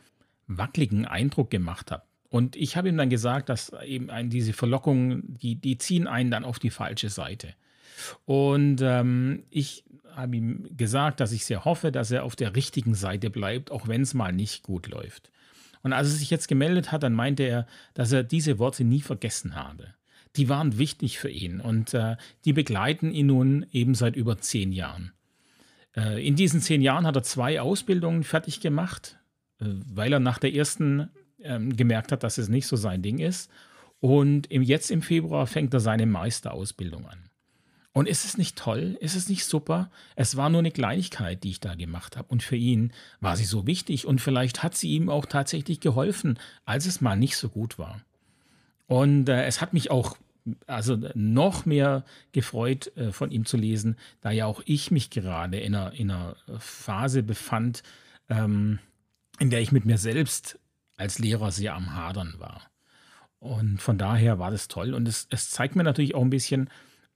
wackeligen 0.46 1.04
Eindruck 1.04 1.50
gemacht 1.50 1.90
hat. 1.90 2.06
Und 2.28 2.54
ich 2.54 2.76
habe 2.76 2.88
ihm 2.88 2.96
dann 2.96 3.10
gesagt, 3.10 3.48
dass 3.48 3.72
eben 3.84 4.30
diese 4.30 4.52
Verlockungen, 4.52 5.36
die, 5.42 5.56
die 5.56 5.78
ziehen 5.78 6.06
einen 6.06 6.30
dann 6.30 6.44
auf 6.44 6.60
die 6.60 6.70
falsche 6.70 7.08
Seite. 7.08 7.54
Und 8.24 8.80
ähm, 8.82 9.42
ich 9.50 9.84
habe 10.14 10.36
ihm 10.36 10.68
gesagt, 10.76 11.18
dass 11.18 11.32
ich 11.32 11.44
sehr 11.44 11.64
hoffe, 11.64 11.90
dass 11.90 12.12
er 12.12 12.24
auf 12.24 12.36
der 12.36 12.54
richtigen 12.54 12.94
Seite 12.94 13.30
bleibt, 13.30 13.72
auch 13.72 13.88
wenn 13.88 14.02
es 14.02 14.14
mal 14.14 14.32
nicht 14.32 14.62
gut 14.62 14.86
läuft. 14.86 15.30
Und 15.82 15.92
als 15.92 16.08
er 16.08 16.14
sich 16.14 16.30
jetzt 16.30 16.48
gemeldet 16.48 16.92
hat, 16.92 17.02
dann 17.02 17.14
meinte 17.14 17.42
er, 17.42 17.66
dass 17.94 18.12
er 18.12 18.22
diese 18.22 18.58
Worte 18.58 18.84
nie 18.84 19.00
vergessen 19.00 19.54
habe. 19.54 19.94
Die 20.36 20.48
waren 20.48 20.78
wichtig 20.78 21.18
für 21.18 21.30
ihn 21.30 21.60
und 21.60 21.94
äh, 21.94 22.16
die 22.44 22.52
begleiten 22.52 23.10
ihn 23.10 23.26
nun 23.26 23.66
eben 23.72 23.94
seit 23.94 24.14
über 24.14 24.38
zehn 24.38 24.72
Jahren. 24.72 25.12
Äh, 25.96 26.24
in 26.26 26.36
diesen 26.36 26.60
zehn 26.60 26.82
Jahren 26.82 27.06
hat 27.06 27.16
er 27.16 27.22
zwei 27.22 27.60
Ausbildungen 27.60 28.22
fertig 28.22 28.60
gemacht, 28.60 29.18
äh, 29.60 29.64
weil 29.66 30.12
er 30.12 30.20
nach 30.20 30.38
der 30.38 30.54
ersten 30.54 31.10
ähm, 31.42 31.76
gemerkt 31.76 32.12
hat, 32.12 32.22
dass 32.22 32.38
es 32.38 32.48
nicht 32.48 32.66
so 32.66 32.76
sein 32.76 33.02
Ding 33.02 33.18
ist. 33.18 33.50
Und 33.98 34.50
im, 34.50 34.62
jetzt 34.62 34.90
im 34.90 35.02
Februar 35.02 35.46
fängt 35.46 35.74
er 35.74 35.80
seine 35.80 36.06
Meisterausbildung 36.06 37.06
an. 37.06 37.29
Und 37.92 38.06
ist 38.06 38.24
es 38.24 38.38
nicht 38.38 38.56
toll? 38.56 38.96
Ist 39.00 39.16
es 39.16 39.28
nicht 39.28 39.44
super? 39.44 39.90
Es 40.14 40.36
war 40.36 40.48
nur 40.48 40.60
eine 40.60 40.70
Kleinigkeit, 40.70 41.42
die 41.42 41.50
ich 41.50 41.60
da 41.60 41.74
gemacht 41.74 42.16
habe. 42.16 42.28
Und 42.28 42.42
für 42.42 42.56
ihn 42.56 42.92
war 43.20 43.36
sie 43.36 43.44
so 43.44 43.66
wichtig 43.66 44.06
und 44.06 44.20
vielleicht 44.20 44.62
hat 44.62 44.76
sie 44.76 44.90
ihm 44.90 45.08
auch 45.08 45.26
tatsächlich 45.26 45.80
geholfen, 45.80 46.38
als 46.64 46.86
es 46.86 47.00
mal 47.00 47.16
nicht 47.16 47.36
so 47.36 47.48
gut 47.48 47.78
war. 47.78 48.00
Und 48.86 49.28
äh, 49.28 49.44
es 49.44 49.60
hat 49.60 49.72
mich 49.72 49.90
auch 49.90 50.16
also 50.66 50.98
noch 51.14 51.66
mehr 51.66 52.04
gefreut, 52.32 52.96
äh, 52.96 53.12
von 53.12 53.30
ihm 53.30 53.44
zu 53.44 53.56
lesen, 53.56 53.96
da 54.20 54.30
ja 54.30 54.46
auch 54.46 54.62
ich 54.64 54.90
mich 54.90 55.10
gerade 55.10 55.58
in 55.58 55.74
einer, 55.74 55.92
in 55.92 56.10
einer 56.10 56.36
Phase 56.58 57.22
befand, 57.22 57.82
ähm, 58.28 58.78
in 59.38 59.50
der 59.50 59.60
ich 59.60 59.72
mit 59.72 59.84
mir 59.84 59.98
selbst 59.98 60.58
als 60.96 61.18
Lehrer 61.18 61.50
sehr 61.50 61.74
am 61.74 61.94
Hadern 61.94 62.34
war. 62.38 62.70
Und 63.38 63.80
von 63.80 63.96
daher 63.96 64.38
war 64.38 64.50
das 64.50 64.68
toll. 64.68 64.92
Und 64.92 65.08
es, 65.08 65.26
es 65.30 65.50
zeigt 65.50 65.74
mir 65.74 65.82
natürlich 65.82 66.14
auch 66.14 66.22
ein 66.22 66.30
bisschen, 66.30 66.68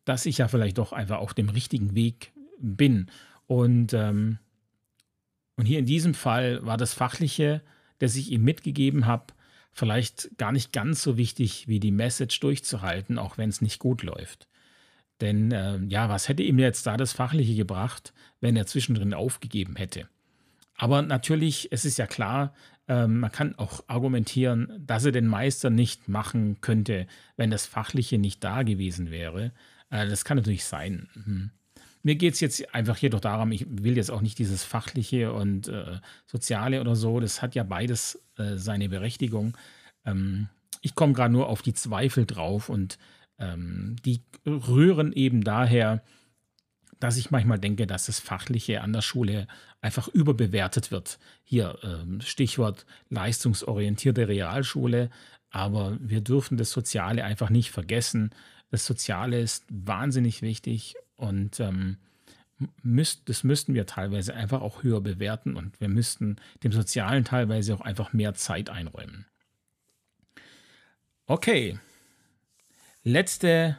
dass 0.04 0.26
ich 0.26 0.38
ja 0.38 0.48
vielleicht 0.48 0.78
doch 0.78 0.92
einfach 0.92 1.18
auf 1.18 1.34
dem 1.34 1.48
richtigen 1.48 1.94
Weg 1.94 2.32
bin. 2.58 3.10
Und, 3.46 3.92
ähm, 3.92 4.38
und 5.56 5.66
hier 5.66 5.78
in 5.78 5.86
diesem 5.86 6.14
Fall 6.14 6.64
war 6.64 6.76
das 6.76 6.94
Fachliche, 6.94 7.62
das 7.98 8.16
ich 8.16 8.30
ihm 8.30 8.42
mitgegeben 8.42 9.06
habe, 9.06 9.34
vielleicht 9.72 10.36
gar 10.38 10.52
nicht 10.52 10.72
ganz 10.72 11.02
so 11.02 11.16
wichtig 11.16 11.68
wie 11.68 11.80
die 11.80 11.90
Message 11.90 12.38
durchzuhalten, 12.40 13.18
auch 13.18 13.38
wenn 13.38 13.48
es 13.48 13.60
nicht 13.60 13.78
gut 13.78 14.02
läuft. 14.02 14.48
Denn 15.20 15.52
äh, 15.52 15.78
ja, 15.88 16.08
was 16.08 16.28
hätte 16.28 16.42
ihm 16.42 16.58
jetzt 16.58 16.86
da 16.86 16.96
das 16.96 17.12
Fachliche 17.12 17.54
gebracht, 17.54 18.12
wenn 18.40 18.56
er 18.56 18.66
zwischendrin 18.66 19.14
aufgegeben 19.14 19.76
hätte? 19.76 20.08
Aber 20.76 21.02
natürlich, 21.02 21.68
es 21.70 21.84
ist 21.84 21.98
ja 21.98 22.06
klar, 22.06 22.52
äh, 22.88 23.06
man 23.06 23.32
kann 23.32 23.54
auch 23.56 23.84
argumentieren, 23.86 24.72
dass 24.84 25.04
er 25.04 25.12
den 25.12 25.26
Meister 25.26 25.70
nicht 25.70 26.08
machen 26.08 26.60
könnte, 26.60 27.06
wenn 27.36 27.50
das 27.50 27.66
Fachliche 27.66 28.18
nicht 28.18 28.44
da 28.44 28.62
gewesen 28.62 29.10
wäre. 29.10 29.52
Äh, 29.90 30.08
das 30.08 30.24
kann 30.24 30.36
natürlich 30.36 30.64
sein. 30.64 31.08
Mhm. 31.14 31.50
Mir 32.02 32.16
geht 32.16 32.34
es 32.34 32.40
jetzt 32.40 32.74
einfach 32.74 32.98
hier 32.98 33.08
doch 33.08 33.20
darum, 33.20 33.50
ich 33.50 33.66
will 33.68 33.96
jetzt 33.96 34.10
auch 34.10 34.20
nicht 34.20 34.38
dieses 34.38 34.62
Fachliche 34.62 35.32
und 35.32 35.68
äh, 35.68 35.98
Soziale 36.26 36.82
oder 36.82 36.96
so, 36.96 37.18
das 37.18 37.40
hat 37.40 37.54
ja 37.54 37.62
beides 37.62 38.22
äh, 38.36 38.56
seine 38.56 38.90
Berechtigung. 38.90 39.56
Ähm, 40.04 40.48
ich 40.82 40.94
komme 40.94 41.14
gerade 41.14 41.32
nur 41.32 41.48
auf 41.48 41.62
die 41.62 41.72
Zweifel 41.72 42.26
drauf 42.26 42.68
und 42.68 42.98
ähm, 43.38 43.96
die 44.04 44.20
rühren 44.46 45.14
eben 45.14 45.42
daher, 45.42 46.02
dass 47.04 47.18
ich 47.18 47.30
manchmal 47.30 47.58
denke, 47.58 47.86
dass 47.86 48.06
das 48.06 48.18
Fachliche 48.18 48.80
an 48.80 48.94
der 48.94 49.02
Schule 49.02 49.46
einfach 49.82 50.08
überbewertet 50.08 50.90
wird. 50.90 51.18
Hier 51.42 51.78
ähm, 51.82 52.22
Stichwort 52.22 52.86
leistungsorientierte 53.10 54.26
Realschule, 54.26 55.10
aber 55.50 55.98
wir 56.00 56.22
dürfen 56.22 56.56
das 56.56 56.70
Soziale 56.70 57.22
einfach 57.22 57.50
nicht 57.50 57.70
vergessen. 57.72 58.30
Das 58.70 58.86
Soziale 58.86 59.38
ist 59.38 59.66
wahnsinnig 59.68 60.40
wichtig 60.40 60.94
und 61.16 61.60
ähm, 61.60 61.98
das 63.26 63.44
müssten 63.44 63.74
wir 63.74 63.84
teilweise 63.84 64.32
einfach 64.32 64.62
auch 64.62 64.82
höher 64.82 65.02
bewerten 65.02 65.56
und 65.56 65.78
wir 65.82 65.90
müssten 65.90 66.36
dem 66.62 66.72
Sozialen 66.72 67.26
teilweise 67.26 67.74
auch 67.74 67.82
einfach 67.82 68.14
mehr 68.14 68.32
Zeit 68.32 68.70
einräumen. 68.70 69.26
Okay, 71.26 71.78
letzte, 73.02 73.76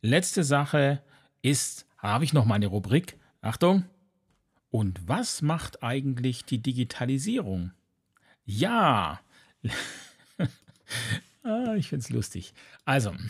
letzte 0.00 0.44
Sache 0.44 1.02
ist, 1.42 1.84
habe 1.98 2.24
ich 2.24 2.32
noch 2.32 2.44
meine 2.44 2.66
Rubrik. 2.66 3.18
Achtung. 3.40 3.84
Und 4.70 5.08
was 5.08 5.42
macht 5.42 5.82
eigentlich 5.82 6.44
die 6.44 6.58
Digitalisierung? 6.58 7.72
Ja, 8.44 9.20
ah, 11.42 11.74
ich 11.74 11.88
finde 11.88 12.04
es 12.04 12.10
lustig. 12.10 12.54
Also, 12.84 13.14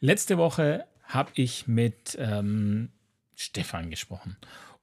Letzte 0.00 0.38
Woche 0.38 0.86
habe 1.04 1.30
ich 1.34 1.66
mit 1.66 2.16
ähm, 2.18 2.90
Stefan 3.36 3.90
gesprochen. 3.90 4.36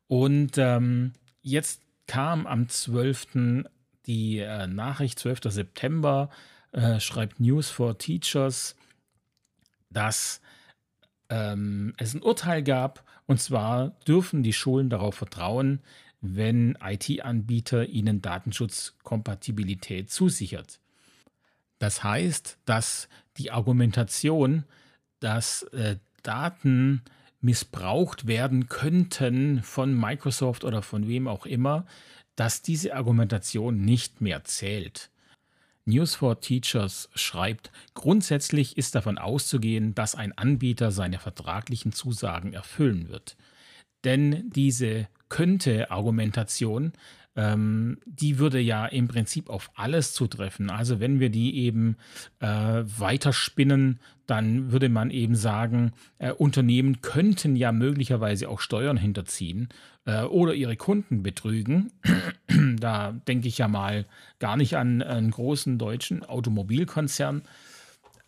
Und 0.07 0.57
ähm, 0.57 1.13
jetzt 1.41 1.81
kam 2.05 2.45
am 2.45 2.69
12. 2.69 3.63
die 4.05 4.39
äh, 4.39 4.67
Nachricht, 4.67 5.19
12. 5.19 5.39
September, 5.45 6.29
äh, 6.71 6.99
schreibt 6.99 7.39
News 7.39 7.69
for 7.69 7.97
Teachers, 7.97 8.75
dass 9.89 10.41
ähm, 11.29 11.93
es 11.97 12.13
ein 12.13 12.21
Urteil 12.21 12.63
gab. 12.63 13.03
Und 13.25 13.41
zwar 13.41 13.89
dürfen 14.07 14.43
die 14.43 14.53
Schulen 14.53 14.89
darauf 14.89 15.15
vertrauen, 15.15 15.81
wenn 16.21 16.77
IT-Anbieter 16.81 17.87
ihnen 17.87 18.21
Datenschutzkompatibilität 18.21 20.09
zusichert. 20.09 20.79
Das 21.79 22.03
heißt, 22.03 22.57
dass 22.65 23.07
die 23.37 23.51
Argumentation, 23.51 24.63
dass 25.19 25.63
äh, 25.73 25.97
Daten 26.23 27.03
missbraucht 27.41 28.27
werden 28.27 28.67
könnten 28.67 29.61
von 29.61 29.97
Microsoft 29.97 30.63
oder 30.63 30.81
von 30.81 31.07
wem 31.07 31.27
auch 31.27 31.45
immer, 31.45 31.85
dass 32.35 32.61
diese 32.61 32.95
Argumentation 32.95 33.81
nicht 33.81 34.21
mehr 34.21 34.43
zählt. 34.43 35.09
News 35.87 36.15
for 36.15 36.41
Teachers 36.41 37.09
schreibt, 37.15 37.71
grundsätzlich 37.93 38.77
ist 38.77 38.93
davon 38.93 39.17
auszugehen, 39.17 39.95
dass 39.95 40.15
ein 40.15 40.37
Anbieter 40.37 40.91
seine 40.91 41.17
vertraglichen 41.17 41.93
Zusagen 41.93 42.53
erfüllen 42.53 43.07
wird. 43.07 43.37
Denn 44.03 44.49
diese 44.49 45.07
könnte 45.29 45.89
Argumentation 45.89 46.93
ähm, 47.37 47.99
die 48.05 48.39
würde 48.39 48.59
ja 48.59 48.87
im 48.87 49.07
Prinzip 49.07 49.49
auf 49.49 49.69
alles 49.75 50.13
zutreffen. 50.13 50.71
Also 50.71 50.99
wenn 50.99 51.19
wir 51.19 51.29
die 51.29 51.55
eben 51.59 51.95
äh, 52.39 52.47
weiterspinnen, 52.47 53.99
dann 54.25 54.71
würde 54.71 54.89
man 54.89 55.11
eben 55.11 55.35
sagen, 55.35 55.93
äh, 56.17 56.31
Unternehmen 56.31 57.01
könnten 57.01 57.55
ja 57.55 57.71
möglicherweise 57.71 58.49
auch 58.49 58.59
Steuern 58.59 58.97
hinterziehen 58.97 59.69
äh, 60.05 60.23
oder 60.23 60.55
ihre 60.55 60.75
Kunden 60.75 61.21
betrügen. 61.21 61.91
da 62.79 63.11
denke 63.27 63.47
ich 63.47 63.59
ja 63.59 63.67
mal 63.67 64.05
gar 64.39 64.57
nicht 64.57 64.75
an 64.75 65.03
einen 65.03 65.29
großen 65.29 65.77
deutschen 65.77 66.23
Automobilkonzern. 66.23 67.43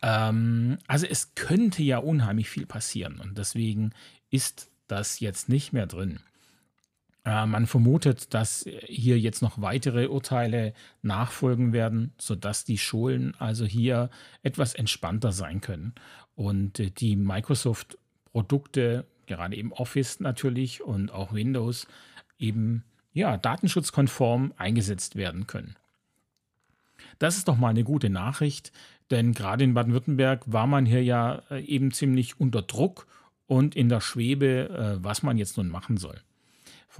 Ähm, 0.02 0.78
also 0.86 1.04
es 1.06 1.34
könnte 1.34 1.82
ja 1.82 1.98
unheimlich 1.98 2.48
viel 2.48 2.64
passieren 2.64 3.18
und 3.18 3.36
deswegen 3.36 3.90
ist 4.30 4.70
das 4.86 5.18
jetzt 5.18 5.48
nicht 5.48 5.72
mehr 5.72 5.86
drin. 5.86 6.20
Äh, 7.24 7.46
man 7.46 7.66
vermutet, 7.66 8.32
dass 8.34 8.66
hier 8.86 9.18
jetzt 9.18 9.42
noch 9.42 9.60
weitere 9.60 10.08
Urteile 10.08 10.72
nachfolgen 11.02 11.72
werden, 11.72 12.12
sodass 12.18 12.64
die 12.64 12.78
Schulen 12.78 13.34
also 13.38 13.64
hier 13.64 14.10
etwas 14.42 14.74
entspannter 14.74 15.32
sein 15.32 15.60
können 15.60 15.94
und 16.34 16.80
äh, 16.80 16.90
die 16.90 17.16
Microsoft-Produkte, 17.16 19.04
gerade 19.26 19.56
eben 19.56 19.72
Office 19.72 20.20
natürlich 20.20 20.82
und 20.82 21.12
auch 21.12 21.32
Windows, 21.32 21.86
eben 22.38 22.84
ja, 23.12 23.36
datenschutzkonform 23.36 24.54
eingesetzt 24.56 25.16
werden 25.16 25.46
können. 25.46 25.76
Das 27.18 27.36
ist 27.36 27.48
doch 27.48 27.56
mal 27.56 27.68
eine 27.68 27.84
gute 27.84 28.08
Nachricht, 28.08 28.72
Denn 29.10 29.32
gerade 29.32 29.64
in 29.64 29.74
Baden-Württemberg 29.74 30.44
war 30.46 30.68
man 30.68 30.86
hier 30.86 31.02
ja 31.02 31.42
äh, 31.50 31.60
eben 31.64 31.90
ziemlich 31.90 32.38
unter 32.38 32.62
Druck 32.62 33.08
und 33.48 33.74
in 33.74 33.88
der 33.88 34.00
Schwebe, 34.00 34.98
was 35.02 35.24
man 35.24 35.36
jetzt 35.36 35.56
nun 35.56 35.68
machen 35.68 35.96
soll. 35.96 36.20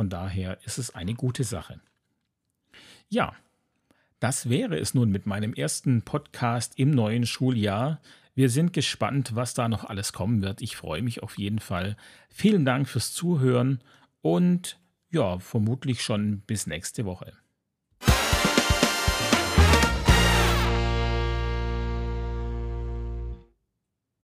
Von 0.00 0.08
daher 0.08 0.56
ist 0.64 0.78
es 0.78 0.94
eine 0.94 1.12
gute 1.12 1.44
Sache. 1.44 1.78
Ja, 3.10 3.34
das 4.18 4.48
wäre 4.48 4.78
es 4.78 4.94
nun 4.94 5.10
mit 5.10 5.26
meinem 5.26 5.52
ersten 5.52 6.00
Podcast 6.00 6.78
im 6.78 6.90
neuen 6.90 7.26
Schuljahr. 7.26 8.00
Wir 8.34 8.48
sind 8.48 8.72
gespannt, 8.72 9.34
was 9.34 9.52
da 9.52 9.68
noch 9.68 9.84
alles 9.84 10.14
kommen 10.14 10.40
wird. 10.40 10.62
Ich 10.62 10.74
freue 10.74 11.02
mich 11.02 11.22
auf 11.22 11.36
jeden 11.36 11.58
Fall. 11.58 11.98
Vielen 12.30 12.64
Dank 12.64 12.88
fürs 12.88 13.12
Zuhören 13.12 13.84
und 14.22 14.80
ja, 15.10 15.38
vermutlich 15.38 16.02
schon 16.02 16.40
bis 16.46 16.66
nächste 16.66 17.04
Woche. 17.04 17.34